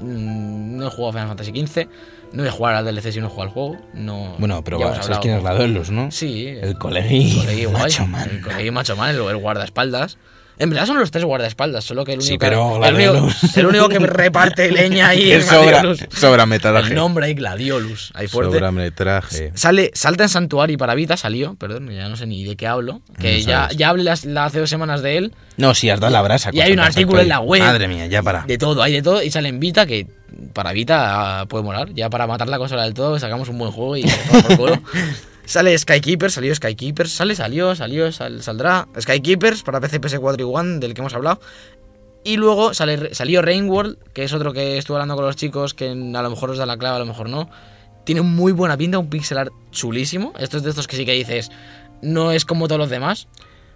[0.00, 1.88] Mm, No he jugado a Final Fantasy XV.
[2.32, 3.76] No voy a jugar al DLC si no he jugado al juego.
[3.94, 6.10] No, Bueno, pero va, ¿sabes quién es la Dolus, no?
[6.10, 8.28] Sí, El colegui, colegui guay, macho man.
[8.30, 10.18] El colegui macho man, el, el guardaespaldas.
[10.58, 13.56] En verdad son los tres guardaespaldas, solo que el único, Sí, pero el, único, Gladiolus.
[13.56, 16.88] el único que reparte leña ahí es sobra, sobra metraje.
[16.88, 18.54] El nombre ahí Gladiolus, ahí fuerte.
[18.56, 18.70] Sobra.
[19.54, 23.02] Sale, salta en Santuari para Vita, salió, perdón, ya no sé ni de qué hablo.
[23.18, 26.00] Que No ya, ya hablé las, la- hace dos semanas de él, No, sí, has
[26.00, 26.50] dado la brasa.
[26.52, 27.60] Y hay un artículo en la web.
[27.62, 28.42] Madre mía, ya para.
[28.42, 30.06] de todo, hay de todo, y sale en Vita, que
[30.52, 31.92] para Vita ah, puede molar.
[31.94, 34.82] Ya para matar la consola del todo, sacamos un buen juego y por culo.
[35.46, 38.86] Sale Skykeepers, salió Skykeepers, sale, salió, salió, sal- saldrá.
[39.00, 41.40] Skykeepers para PC, PS4 y One, del que hemos hablado.
[42.24, 45.88] Y luego sale, salió Rainworld, que es otro que estuve hablando con los chicos, que
[45.90, 47.48] a lo mejor os da la clave, a lo mejor no.
[48.04, 50.32] Tiene muy buena pinta, un pixel art chulísimo.
[50.38, 51.50] Esto es de estos que sí que dices,
[52.02, 53.28] no es como todos los demás.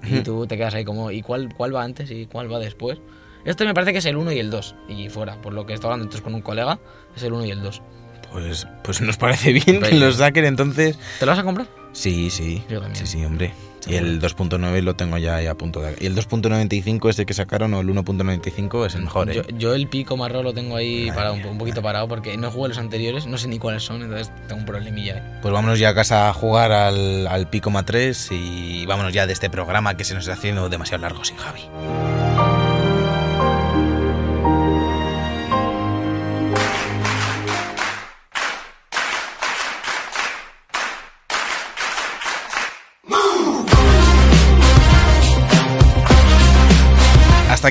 [0.04, 3.00] Y tú te quedas ahí como, ¿y cuál, cuál va antes y cuál va después?
[3.44, 4.76] Este me parece que es el 1 y el 2.
[4.88, 6.78] Y fuera, por lo que estaba hablando entonces con un colega,
[7.16, 7.82] es el 1 y el 2.
[8.30, 10.96] Pues, pues nos parece bien que los saquen entonces.
[11.18, 11.66] ¿Te lo vas a comprar?
[11.92, 12.62] Sí, sí.
[12.68, 13.04] Yo también.
[13.04, 13.52] Sí, sí, hombre.
[13.88, 15.96] Y el 2.9 lo tengo ya ahí a punto de...
[16.00, 19.34] Y el 2.95 este que sacaron, o el 1.95, es el mejor, ¿eh?
[19.34, 21.46] Yo, yo el pico marrón lo tengo ahí Madre parado, un, mía.
[21.46, 24.30] po- un poquito parado porque no jugué los anteriores, no sé ni cuáles son, entonces
[24.46, 25.22] tengo un problemilla ahí.
[25.42, 29.32] Pues vámonos ya a casa a jugar al, al Picoma 3 y vámonos ya de
[29.32, 31.62] este programa que se nos está haciendo demasiado largo sin Javi.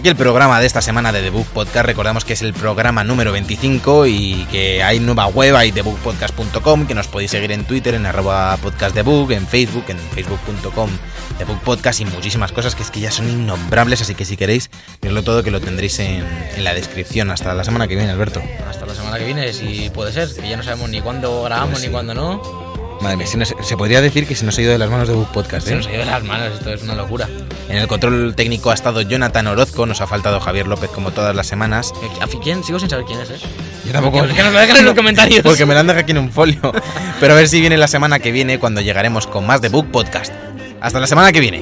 [0.07, 1.85] Aquí el programa de esta semana de The Book Podcast.
[1.85, 6.93] Recordamos que es el programa número 25 y que hay nueva web, hay thebookpodcast.com, que
[6.95, 10.89] nos podéis seguir en Twitter, en arroba podcastthebook, en Facebook, en facebook.com
[11.37, 14.69] thebookpodcast y muchísimas cosas que es que ya son innombrables, así que si queréis,
[15.01, 16.23] verlo todo que lo tendréis en,
[16.55, 17.29] en la descripción.
[17.29, 18.41] Hasta la semana que viene, Alberto.
[18.69, 21.71] Hasta la semana que viene, si puede ser, que ya no sabemos ni cuándo grabamos
[21.71, 21.87] Pues sí.
[21.87, 22.86] ni cuándo no.
[23.01, 25.07] Madre mía, se, nos- se podría decir que se nos ha ido de las manos
[25.07, 25.75] de Book Podcast, Se ¿eh?
[25.77, 27.29] nos ha ido de las manos, esto es una locura.
[27.69, 31.35] En el control técnico ha estado Jonathan Orozco, nos ha faltado Javier López como todas
[31.35, 31.93] las semanas.
[32.21, 32.63] ¿A fi- quién?
[32.63, 33.37] Sigo sin saber quién es, ¿eh?
[33.85, 34.25] Yo tampoco.
[34.27, 35.41] Que nos lo dejen en los comentarios.
[35.43, 36.59] Porque me lo han dejado aquí en un folio.
[37.19, 39.91] Pero a ver si viene la semana que viene cuando llegaremos con más de Book
[39.91, 40.33] Podcast.
[40.81, 41.61] Hasta la semana que viene.